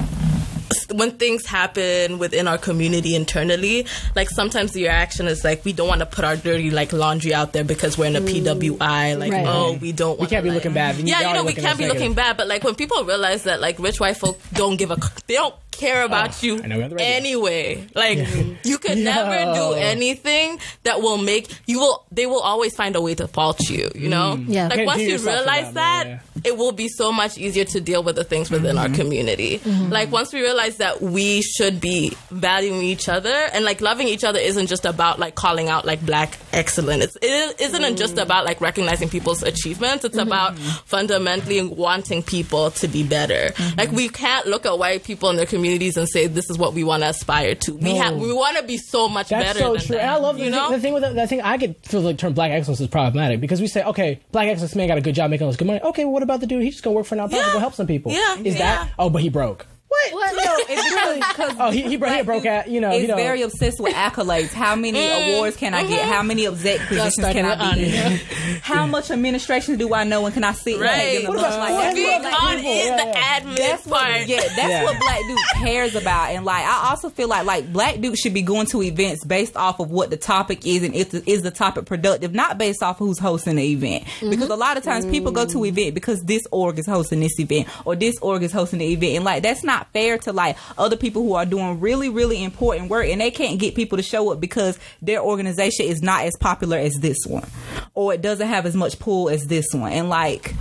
when 0.96 1.10
things 1.12 1.46
happen 1.46 2.18
within 2.18 2.48
our 2.48 2.58
community 2.58 3.14
internally, 3.14 3.86
like 4.14 4.30
sometimes 4.30 4.72
the 4.72 4.82
reaction 4.82 5.26
is 5.26 5.44
like 5.44 5.64
we 5.64 5.72
don't 5.72 5.88
want 5.88 6.00
to 6.00 6.06
put 6.06 6.24
our 6.24 6.36
dirty 6.36 6.70
like 6.70 6.92
laundry 6.92 7.34
out 7.34 7.52
there 7.52 7.64
because 7.64 7.98
we're 7.98 8.06
in 8.06 8.16
a 8.16 8.20
mm. 8.20 8.42
PWI. 8.44 9.18
Like 9.18 9.32
Right. 9.32 9.46
oh, 9.46 9.76
we 9.80 9.92
don't. 9.92 10.18
We 10.20 10.26
can't 10.26 10.44
be 10.44 10.50
looking 10.50 10.72
bad. 10.72 10.96
You 10.96 11.04
Yeah, 11.06 11.28
you 11.28 11.34
know 11.34 11.44
we 11.44 11.54
can't 11.54 11.76
be 11.76 11.84
negative. 11.84 11.94
looking 11.94 12.14
bad. 12.14 12.36
But 12.36 12.46
like 12.46 12.62
when 12.62 12.74
people 12.74 13.04
realize 13.04 13.44
that 13.44 13.60
like 13.60 13.78
rich 13.78 14.00
white 14.00 14.16
folk 14.16 14.38
don't 14.52 14.76
give 14.76 14.90
a 14.90 14.96
they 15.26 15.34
don't 15.34 15.54
care 15.72 16.02
oh, 16.02 16.06
about 16.06 16.42
you 16.42 16.62
I 16.62 16.66
know 16.66 16.78
we're 16.78 16.84
on 16.84 17.00
anyway. 17.00 17.86
Like 17.94 18.18
you 18.64 18.78
can 18.78 19.04
never 19.12 19.54
do 19.54 19.72
anything 19.74 20.58
that 20.84 21.00
will 21.00 21.18
make 21.18 21.50
you 21.66 21.80
will. 21.80 22.04
They 22.12 22.26
will 22.26 22.40
always 22.40 22.74
find 22.74 22.94
a 22.96 23.00
way 23.00 23.14
to 23.16 23.26
fault 23.28 23.60
you. 23.68 23.90
You 23.94 24.08
know. 24.08 24.36
Mm. 24.38 24.44
Yeah. 24.48 24.64
Like 24.68 24.74
Can't 24.74 24.86
once 24.86 25.02
you 25.02 25.18
realize 25.18 25.72
that, 25.74 26.04
yeah. 26.06 26.18
It 26.44 26.56
will 26.56 26.72
be 26.72 26.88
so 26.88 27.12
much 27.12 27.38
easier 27.38 27.64
to 27.64 27.80
deal 27.80 28.02
with 28.02 28.16
the 28.16 28.24
things 28.24 28.50
within 28.50 28.78
our 28.78 28.86
mm-hmm. 28.86 28.94
community. 28.94 29.58
Mm-hmm. 29.58 29.90
Like 29.90 30.12
once 30.12 30.32
we 30.32 30.40
realize 30.40 30.76
that 30.76 31.00
we 31.00 31.42
should 31.42 31.80
be 31.80 32.16
valuing 32.30 32.82
each 32.82 33.08
other 33.08 33.34
and 33.52 33.64
like 33.64 33.80
loving 33.80 34.08
each 34.08 34.24
other 34.24 34.38
isn't 34.38 34.66
just 34.66 34.84
about 34.84 35.18
like 35.18 35.34
calling 35.34 35.68
out 35.68 35.84
like 35.84 36.04
black 36.04 36.38
excellence. 36.52 37.04
It's, 37.04 37.16
it 37.20 37.60
isn't 37.60 37.96
just 37.96 38.16
mm. 38.16 38.22
about 38.22 38.44
like 38.44 38.60
recognizing 38.60 39.08
people's 39.08 39.42
achievements. 39.42 40.04
It's 40.04 40.16
mm-hmm. 40.16 40.26
about 40.26 40.58
fundamentally 40.58 41.62
wanting 41.62 42.22
people 42.22 42.70
to 42.72 42.88
be 42.88 43.02
better. 43.02 43.52
Like 43.76 43.90
we 43.92 44.08
can't 44.08 44.46
look 44.46 44.66
at 44.66 44.78
white 44.78 45.04
people 45.04 45.30
in 45.30 45.36
their 45.36 45.46
communities 45.46 45.96
and 45.96 46.08
say 46.08 46.26
this 46.26 46.50
is 46.50 46.58
what 46.58 46.74
we 46.74 46.84
want 46.84 47.02
to 47.02 47.08
aspire 47.10 47.54
to. 47.54 47.74
We 47.74 47.96
have 47.96 48.16
we 48.16 48.32
want 48.32 48.56
to 48.58 48.62
be 48.62 48.76
so 48.76 49.08
much 49.08 49.28
That's 49.28 49.44
better. 49.44 49.58
so 49.58 49.72
than 49.74 49.82
true. 49.82 49.96
that. 49.96 50.02
And 50.02 50.10
I 50.10 50.16
love 50.16 50.36
the, 50.36 50.44
you 50.44 50.50
thing, 50.50 50.60
know. 50.60 50.70
the 50.70 50.80
thing 50.80 50.92
with 50.94 51.02
that, 51.02 51.14
that 51.14 51.28
thing. 51.28 51.42
I 51.42 51.56
get 51.56 51.84
feel 51.86 52.00
like 52.00 52.18
term 52.18 52.32
black 52.32 52.50
excellence 52.50 52.80
is 52.80 52.88
problematic 52.88 53.40
because 53.40 53.60
we 53.60 53.66
say, 53.66 53.82
okay, 53.84 54.20
black 54.32 54.48
excellence 54.48 54.74
man 54.74 54.88
got 54.88 54.98
a 54.98 55.00
good 55.00 55.14
job 55.14 55.30
making 55.30 55.44
all 55.44 55.50
this 55.50 55.56
good 55.56 55.66
money. 55.66 55.80
Okay, 55.80 56.04
well, 56.04 56.14
what 56.14 56.22
about 56.22 56.33
the 56.40 56.46
dude? 56.46 56.62
He's 56.62 56.74
just 56.74 56.84
gonna 56.84 56.94
work 56.96 57.06
for 57.06 57.14
a 57.14 57.18
nonprofit, 57.18 57.32
Yeah. 57.32 57.52
go 57.52 57.58
help 57.58 57.74
some 57.74 57.86
people. 57.86 58.12
Yeah. 58.12 58.36
is 58.38 58.54
Yeah. 58.54 58.84
that? 58.84 58.90
Oh, 58.98 59.10
but 59.10 59.22
he 59.22 59.28
broke. 59.28 59.66
What? 60.12 60.34
No, 60.34 60.56
it's 60.68 61.28
because 61.28 61.56
Oh, 61.60 61.70
he 61.70 61.82
he, 61.82 61.96
bro- 61.96 62.08
he 62.08 62.14
Black 62.22 62.26
broke 62.26 62.46
out. 62.46 62.68
you 62.68 62.80
know. 62.80 62.90
he's 62.90 63.02
you 63.02 63.08
know, 63.08 63.16
very 63.16 63.42
obsessed 63.42 63.80
with 63.80 63.94
accolades. 63.94 64.52
How 64.52 64.74
many 64.76 64.98
Mm. 64.98 65.34
awards 65.36 65.56
can 65.56 65.74
I 65.74 65.86
get? 65.86 66.06
How 66.06 66.22
many 66.22 66.46
exec 66.46 66.80
positions 66.88 67.14
started 67.14 67.34
can 67.34 67.44
I 67.46 67.74
be? 67.74 67.84
honor. 67.96 68.06
in? 68.12 68.16
How 68.62 68.86
much 68.86 69.10
administration 69.10 69.76
do 69.76 69.92
I 69.94 70.04
know 70.04 70.24
and 70.26 70.34
can 70.34 70.44
I 70.44 70.52
sit 70.52 70.78
Right. 70.80 71.20
in? 71.22 71.26
What 71.28 71.38
about- 71.38 71.58
like, 71.58 71.70
what 71.70 71.82
that's 71.82 71.84
about 71.84 71.84
what 71.84 71.94
Being 71.94 72.20
black 72.20 72.32
black 72.32 72.42
on 72.42 72.56
people? 72.56 72.70
is 72.72 72.86
Yeah, 72.86 72.96
the 72.96 73.04
yeah. 73.10 73.40
admin 73.40 73.56
that's 73.56 73.86
what, 73.86 74.28
yeah, 74.28 74.40
that's 74.40 74.56
Yeah. 74.70 74.84
what 74.84 74.98
Black 75.00 75.20
Duke 75.28 75.38
cares 75.54 75.94
about. 75.94 76.30
And 76.30 76.44
like, 76.44 76.64
I 76.64 76.90
also 76.90 77.10
feel 77.10 77.28
like 77.28 77.44
like 77.46 77.72
black 77.72 78.00
dudes 78.00 78.20
should 78.20 78.34
be 78.34 78.42
going 78.42 78.66
to 78.68 78.82
events 78.82 79.24
based 79.24 79.56
off 79.56 79.80
of 79.80 79.90
what 79.90 80.10
the 80.10 80.16
topic 80.16 80.66
is 80.66 80.82
and 80.82 80.94
if 80.94 81.10
the, 81.10 81.22
is 81.30 81.42
the 81.42 81.50
topic 81.50 81.84
productive, 81.86 82.34
not 82.34 82.58
based 82.58 82.82
off 82.82 83.00
of 83.00 83.06
who's 83.06 83.18
hosting 83.18 83.56
the 83.56 83.64
event. 83.72 84.04
Because 84.20 84.50
a 84.50 84.56
lot 84.56 84.76
of 84.76 84.82
times 84.82 85.06
people 85.06 85.32
go 85.32 85.44
to 85.46 85.64
event 85.64 85.94
because 85.94 86.22
this 86.22 86.42
org 86.50 86.78
is 86.78 86.86
hosting 86.86 87.20
this 87.20 87.38
event 87.38 87.68
or 87.84 87.96
this 87.96 88.16
org 88.20 88.42
is 88.42 88.52
hosting 88.52 88.78
the 88.80 88.92
event, 88.92 89.16
and 89.16 89.24
like 89.24 89.42
that's 89.42 89.62
not 89.64 89.83
fair 89.92 90.18
to 90.18 90.32
like 90.32 90.56
other 90.78 90.96
people 90.96 91.22
who 91.22 91.34
are 91.34 91.46
doing 91.46 91.80
really 91.80 92.08
really 92.08 92.42
important 92.42 92.90
work 92.90 93.06
and 93.06 93.20
they 93.20 93.30
can't 93.30 93.58
get 93.58 93.74
people 93.74 93.96
to 93.96 94.02
show 94.02 94.32
up 94.32 94.40
because 94.40 94.78
their 95.02 95.20
organization 95.20 95.86
is 95.86 96.02
not 96.02 96.24
as 96.24 96.34
popular 96.40 96.76
as 96.76 96.94
this 96.94 97.18
one 97.26 97.48
or 97.94 98.12
it 98.14 98.22
doesn't 98.22 98.48
have 98.48 98.66
as 98.66 98.74
much 98.74 98.98
pull 98.98 99.28
as 99.28 99.46
this 99.46 99.66
one. 99.72 99.92
And 99.92 100.08
like 100.08 100.54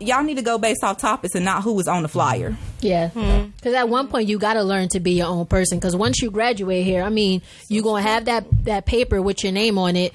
y'all 0.00 0.22
need 0.22 0.36
to 0.36 0.42
go 0.42 0.58
based 0.58 0.84
off 0.84 0.98
topics 0.98 1.34
and 1.34 1.44
not 1.44 1.62
who 1.62 1.72
was 1.72 1.88
on 1.88 2.02
the 2.02 2.08
flyer. 2.08 2.56
Yeah, 2.80 3.08
hmm. 3.08 3.50
because 3.56 3.74
at 3.74 3.88
one 3.88 4.08
point 4.08 4.28
you 4.28 4.38
got 4.38 4.54
to 4.54 4.62
learn 4.62 4.88
to 4.90 5.00
be 5.00 5.12
your 5.12 5.26
own 5.26 5.46
person. 5.46 5.78
Because 5.78 5.96
once 5.96 6.22
you 6.22 6.30
graduate 6.30 6.84
here, 6.84 7.02
I 7.02 7.08
mean, 7.08 7.42
you 7.68 7.82
gonna 7.82 8.02
have 8.02 8.26
that 8.26 8.46
that 8.64 8.86
paper 8.86 9.20
with 9.20 9.42
your 9.42 9.52
name 9.52 9.78
on 9.78 9.96
it, 9.96 10.12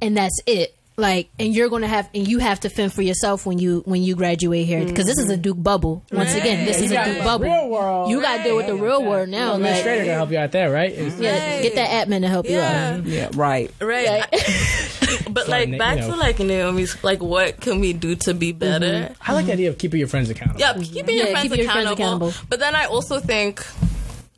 and 0.00 0.16
that's 0.16 0.38
it. 0.46 0.74
Like, 1.00 1.30
and 1.38 1.54
you're 1.54 1.68
gonna 1.68 1.88
have, 1.88 2.08
and 2.14 2.28
you 2.28 2.38
have 2.38 2.60
to 2.60 2.68
fend 2.68 2.92
for 2.92 3.02
yourself 3.02 3.46
when 3.46 3.58
you 3.58 3.82
when 3.86 4.02
you 4.02 4.14
graduate 4.14 4.66
here. 4.66 4.84
Because 4.84 5.06
this 5.06 5.18
is 5.18 5.28
a 5.30 5.36
Duke 5.36 5.60
bubble. 5.62 6.04
Once 6.12 6.34
again, 6.34 6.66
this 6.66 6.80
is 6.80 6.92
a 6.92 7.04
Duke 7.04 7.18
the 7.18 7.24
bubble. 7.24 7.46
real 7.46 7.68
world. 7.70 8.10
You 8.10 8.20
got 8.20 8.36
to 8.38 8.42
deal 8.42 8.56
with 8.56 8.66
the 8.66 8.76
real 8.76 9.02
world 9.02 9.28
now. 9.30 9.52
Like, 9.52 9.56
administrator 9.60 10.04
gonna 10.04 10.14
help 10.14 10.30
you 10.30 10.38
out 10.38 10.52
there, 10.52 10.70
right? 10.70 10.92
It's- 10.92 11.18
yeah, 11.18 11.62
get 11.62 11.74
that 11.76 12.06
admin 12.06 12.20
to 12.20 12.28
help 12.28 12.46
you 12.46 12.56
Yeah. 12.56 12.96
out. 12.98 13.06
Yeah, 13.06 13.28
right. 13.34 13.70
Right. 13.80 14.24
but 15.30 15.48
like 15.48 15.68
you 15.68 15.78
back 15.78 15.98
know. 15.98 16.10
to 16.10 16.16
like 16.16 16.38
Naomi's 16.38 17.02
like 17.02 17.22
what 17.22 17.60
can 17.60 17.80
we 17.80 17.92
do 17.92 18.14
to 18.16 18.34
be 18.34 18.52
better? 18.52 18.86
Mm-hmm. 18.86 19.30
I 19.30 19.34
like 19.34 19.46
the 19.46 19.52
idea 19.52 19.68
of 19.70 19.78
keeping 19.78 19.98
your 19.98 20.08
friends 20.08 20.28
accountable. 20.30 20.60
Yeah, 20.60 20.74
keeping 20.74 21.16
your, 21.16 21.26
Yeah, 21.26 21.32
friends, 21.32 21.42
keeping 21.44 21.58
your 21.64 21.72
friends 21.72 21.90
accountable. 21.90 22.28
accountable. 22.28 22.46
But 22.48 22.60
then 22.60 22.74
I 22.74 22.84
also 22.84 23.20
think 23.20 23.64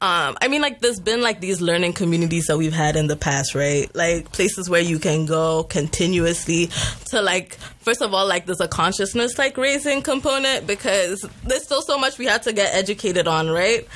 um, 0.02 0.36
I 0.42 0.48
mean, 0.48 0.60
like, 0.60 0.80
there's 0.80 0.98
been 0.98 1.22
like 1.22 1.40
these 1.40 1.60
learning 1.60 1.92
communities 1.92 2.46
that 2.46 2.58
we've 2.58 2.72
had 2.72 2.96
in 2.96 3.06
the 3.06 3.14
past, 3.14 3.54
right? 3.54 3.88
Like 3.94 4.32
places 4.32 4.68
where 4.68 4.80
you 4.80 4.98
can 4.98 5.26
go 5.26 5.62
continuously 5.62 6.70
to 7.10 7.22
like, 7.22 7.54
first 7.78 8.02
of 8.02 8.12
all, 8.12 8.26
like 8.26 8.46
there's 8.46 8.60
a 8.60 8.66
consciousness 8.66 9.38
like 9.38 9.56
raising 9.56 10.02
component 10.02 10.66
because 10.66 11.24
there's 11.44 11.62
still 11.62 11.82
so 11.82 11.98
much 11.98 12.18
we 12.18 12.26
have 12.26 12.42
to 12.42 12.52
get 12.52 12.74
educated 12.74 13.28
on, 13.28 13.48
right? 13.48 13.86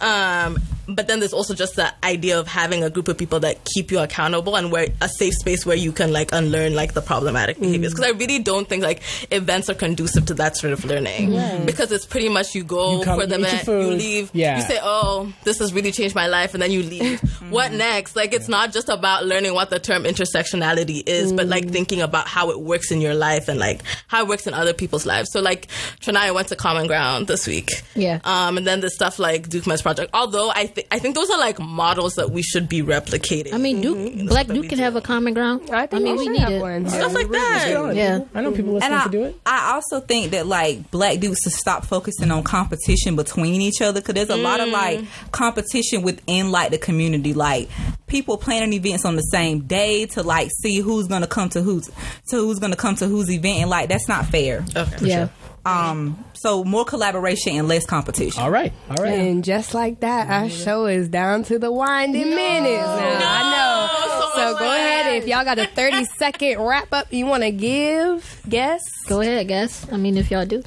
Um, 0.00 0.58
but 0.88 1.06
then 1.08 1.20
there's 1.20 1.32
also 1.32 1.54
just 1.54 1.76
the 1.76 1.92
idea 2.04 2.38
of 2.38 2.46
having 2.46 2.82
a 2.84 2.90
group 2.90 3.08
of 3.08 3.16
people 3.18 3.40
that 3.40 3.64
keep 3.74 3.90
you 3.90 3.98
accountable 3.98 4.56
and 4.56 4.70
where 4.72 4.88
a 5.00 5.08
safe 5.08 5.34
space 5.34 5.64
where 5.64 5.76
you 5.76 5.92
can 5.92 6.12
like 6.12 6.32
unlearn 6.32 6.74
like 6.74 6.94
the 6.94 7.02
problematic 7.02 7.58
behaviors. 7.60 7.92
Mm. 7.92 7.96
Because 7.96 8.14
I 8.14 8.18
really 8.18 8.38
don't 8.38 8.68
think 8.68 8.82
like 8.82 9.02
events 9.30 9.68
are 9.70 9.74
conducive 9.74 10.26
to 10.26 10.34
that 10.34 10.56
sort 10.56 10.72
of 10.72 10.84
learning 10.84 11.30
because 11.66 11.90
it's 11.92 12.06
pretty 12.06 12.28
much 12.28 12.54
you 12.54 12.64
go 12.64 12.98
You 12.98 13.04
for 13.04 13.26
the 13.26 13.38
you 13.38 13.46
eat 13.46 13.66
your 13.66 13.76
event, 13.80 13.90
you 13.90 13.96
leave, 13.96 14.30
Yeah. 14.32 14.56
you 14.56 14.62
say, 14.62 14.78
"Oh, 14.82 15.32
this 15.44 15.58
has 15.58 15.72
really 15.72 15.92
changed 15.92 16.14
my 16.14 16.26
life," 16.26 16.54
and 16.54 16.62
then 16.62 16.70
you 16.72 16.82
leave. 16.82 17.20
Mm-hmm. 17.34 17.50
what 17.50 17.72
next? 17.72 18.16
Like 18.16 18.32
it's 18.32 18.48
not 18.48 18.72
just 18.72 18.88
about 18.88 19.26
learning 19.26 19.54
what 19.54 19.68
the 19.68 19.78
term 19.78 20.04
intersectionality 20.04 21.02
is, 21.06 21.32
but 21.32 21.46
like 21.46 21.66
mm. 21.66 21.70
thinking 21.72 22.00
about 22.00 22.26
how 22.26 22.50
it 22.50 22.60
works 22.60 22.90
in 22.90 23.00
your 23.00 23.14
life 23.14 23.48
and 23.48 23.58
like 23.58 23.82
how 24.06 24.22
it 24.22 24.28
works 24.28 24.46
in 24.46 24.54
other 24.54 24.72
people's 24.72 25.04
lives. 25.06 25.30
So 25.32 25.40
like 25.40 25.68
Trinaya 26.00 26.34
went 26.34 26.48
to 26.48 26.56
Common 26.56 26.86
Ground 26.86 27.26
this 27.26 27.46
week, 27.46 27.70
Yeah. 27.94 28.20
um, 28.24 28.56
and 28.56 28.66
then 28.66 28.80
the 28.80 28.90
stuff 28.90 29.18
like 29.18 29.48
Duke 29.48 29.66
Men's 29.66 29.82
Project. 29.82 30.10
Although 30.14 30.50
I 30.50 30.66
think 30.74 30.88
I 30.90 30.98
think 30.98 31.14
those 31.14 31.30
are 31.30 31.38
like 31.38 31.58
models 31.58 32.14
that 32.14 32.30
we 32.30 32.42
should 32.42 32.68
be 32.68 32.82
replicating. 32.82 33.54
I 33.54 33.58
mean, 33.58 33.80
Duke, 33.80 33.96
mm-hmm. 33.96 34.26
Black 34.26 34.46
Duke 34.46 34.68
can 34.68 34.78
have 34.78 34.96
a 34.96 35.00
common 35.00 35.34
ground. 35.34 35.70
I 35.70 35.86
think 35.86 36.02
mean, 36.02 36.16
we, 36.16 36.26
we 36.26 36.32
need 36.32 36.40
have 36.40 36.52
it. 36.52 36.60
one. 36.60 36.88
stuff 36.88 37.14
like 37.14 37.28
that. 37.30 37.94
Yeah. 37.94 38.24
I 38.34 38.42
know 38.42 38.52
people 38.52 38.74
listening 38.74 38.92
And 38.92 38.94
I, 38.94 39.04
to 39.04 39.10
do 39.10 39.24
it. 39.24 39.40
I 39.46 39.72
also 39.74 40.00
think 40.00 40.32
that 40.32 40.46
like 40.46 40.90
black 40.90 41.20
dudes 41.20 41.40
to 41.42 41.50
stop 41.50 41.84
focusing 41.86 42.30
on 42.30 42.42
competition 42.42 43.16
between 43.16 43.60
each 43.60 43.80
other 43.80 44.00
because 44.00 44.14
there's 44.14 44.30
a 44.30 44.36
lot 44.36 44.60
of 44.60 44.68
like 44.68 45.00
mm. 45.00 45.30
competition 45.32 46.02
within 46.02 46.50
like 46.50 46.70
the 46.70 46.78
community. 46.78 47.34
Like 47.34 47.68
people 48.06 48.36
planning 48.36 48.72
events 48.72 49.04
on 49.04 49.16
the 49.16 49.22
same 49.22 49.60
day 49.60 50.06
to 50.06 50.22
like 50.22 50.50
see 50.62 50.78
who's 50.78 51.06
gonna 51.08 51.26
come 51.26 51.48
to 51.50 51.62
who's 51.62 51.86
to 52.30 52.36
who's 52.36 52.58
gonna 52.58 52.76
come 52.76 52.96
to 52.96 53.06
whose 53.06 53.30
event, 53.30 53.60
and 53.60 53.70
like 53.70 53.88
that's 53.88 54.08
not 54.08 54.26
fair. 54.26 54.64
Okay. 54.76 55.06
Yeah. 55.06 55.28
Um, 55.66 56.22
so 56.34 56.62
more 56.64 56.84
collaboration 56.84 57.56
and 57.56 57.68
less 57.68 57.86
competition. 57.86 58.42
All 58.42 58.50
right, 58.50 58.72
all 58.90 59.02
right. 59.02 59.12
And 59.18 59.42
just 59.44 59.72
like 59.74 60.00
that, 60.00 60.28
our 60.28 60.50
show 60.50 60.86
is 60.86 61.08
down 61.08 61.42
to 61.44 61.58
the 61.58 61.72
winding 61.72 62.30
minutes 62.34 62.82
now. 62.82 63.18
I 63.20 63.50
know. 63.50 64.08
so 64.08 64.30
So 64.52 64.58
go 64.58 64.64
more. 64.66 64.74
ahead. 64.74 65.14
If 65.14 65.26
y'all 65.28 65.44
got 65.44 65.58
a 65.58 65.66
30 65.66 66.04
second 66.18 66.60
wrap 66.60 66.92
up 66.92 67.12
you 67.12 67.24
want 67.26 67.44
to 67.44 67.50
give, 67.50 68.42
guess. 68.48 68.82
Go 69.08 69.20
ahead, 69.20 69.48
guess. 69.48 69.86
I 69.92 69.96
mean, 69.96 70.16
if 70.18 70.30
y'all 70.30 70.44
do. 70.46 70.62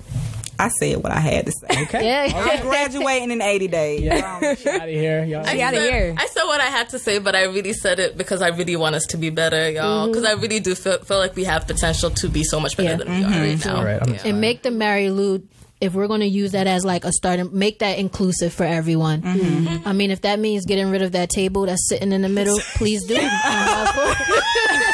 I 0.59 0.69
said 0.69 1.03
what 1.03 1.11
I 1.11 1.19
had 1.19 1.45
to 1.45 1.51
say. 1.51 1.83
Okay. 1.83 2.05
Yeah. 2.05 2.35
I'm 2.35 2.61
graduating 2.61 3.31
in 3.31 3.41
80 3.41 3.67
days. 3.67 4.01
Yeah. 4.01 4.35
out 4.35 4.43
of 4.43 4.57
here, 4.87 5.23
y'all. 5.23 5.41
I 5.47 5.55
Get 5.55 5.67
outta 5.67 5.77
said- 5.77 5.93
here. 5.93 6.15
I 6.17 6.27
said 6.27 6.43
what 6.43 6.61
I 6.61 6.65
had 6.65 6.89
to 6.89 6.99
say, 6.99 7.19
but 7.19 7.35
I 7.35 7.43
really 7.43 7.73
said 7.73 7.99
it 7.99 8.17
because 8.17 8.41
I 8.41 8.49
really 8.49 8.75
want 8.75 8.95
us 8.95 9.05
to 9.07 9.17
be 9.17 9.29
better, 9.29 9.69
y'all. 9.69 10.03
Mm-hmm. 10.03 10.11
Because 10.11 10.25
I 10.25 10.33
really 10.33 10.59
do 10.59 10.73
feel, 10.75 10.99
feel 10.99 11.19
like 11.19 11.35
we 11.35 11.43
have 11.43 11.67
potential 11.67 12.09
to 12.09 12.29
be 12.29 12.43
so 12.43 12.59
much 12.59 12.75
better 12.77 12.89
Yeah. 12.89 12.95
than 12.97 13.07
we 13.07 13.23
are 13.23 13.27
mm-hmm. 13.27 13.41
right 13.41 13.65
now. 13.65 13.75
All 13.77 13.83
right, 13.85 14.07
Yeah. 14.07 14.21
and 14.25 14.41
make 14.41 14.63
the 14.63 14.71
Mary 14.71 15.09
Lou 15.09 15.43
if 15.79 15.93
we're 15.93 16.07
going 16.07 16.21
to 16.21 16.25
use 16.27 16.53
that 16.53 16.65
as 16.65 16.83
like 16.83 17.05
a 17.05 17.11
start 17.11 17.53
make 17.53 17.77
that 17.79 17.99
inclusive 17.99 18.51
for 18.51 18.63
everyone 18.63 19.21
mm-hmm. 19.21 19.87
i 19.87 19.93
mean 19.93 20.09
if 20.09 20.21
that 20.21 20.39
means 20.39 20.65
getting 20.65 20.89
rid 20.89 21.03
of 21.03 21.11
that 21.11 21.29
table 21.29 21.67
that's 21.67 21.87
sitting 21.87 22.11
in 22.11 22.23
the 22.23 22.29
middle 22.29 22.57
please 22.77 23.05
do 23.05 23.15
I'm 23.15 23.77
all 23.77 23.93
for 23.93 24.23
it. 24.23 24.93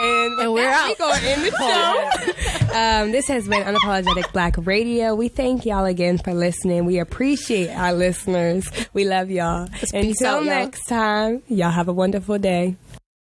And, 0.00 0.40
And 0.40 0.52
we're 0.52 0.68
out. 0.68 0.88
We 0.88 0.94
going 0.94 1.20
to 1.20 1.28
end 1.28 1.42
the 1.44 1.50
show. 1.58 2.32
Um, 2.74 3.12
this 3.12 3.26
has 3.28 3.48
been 3.48 3.62
Unapologetic 3.62 4.32
Black 4.32 4.54
Radio. 4.58 5.14
We 5.14 5.28
thank 5.28 5.64
y'all 5.64 5.84
again 5.84 6.18
for 6.18 6.34
listening. 6.34 6.84
We 6.84 6.98
appreciate 6.98 7.70
our 7.70 7.92
listeners. 7.92 8.68
We 8.92 9.04
love 9.04 9.30
y'all. 9.30 9.68
Until 9.92 10.26
out, 10.26 10.44
y'all. 10.44 10.44
next 10.44 10.84
time, 10.86 11.42
y'all 11.48 11.70
have 11.70 11.88
a 11.88 11.92
wonderful 11.92 12.38
day. 12.38 12.76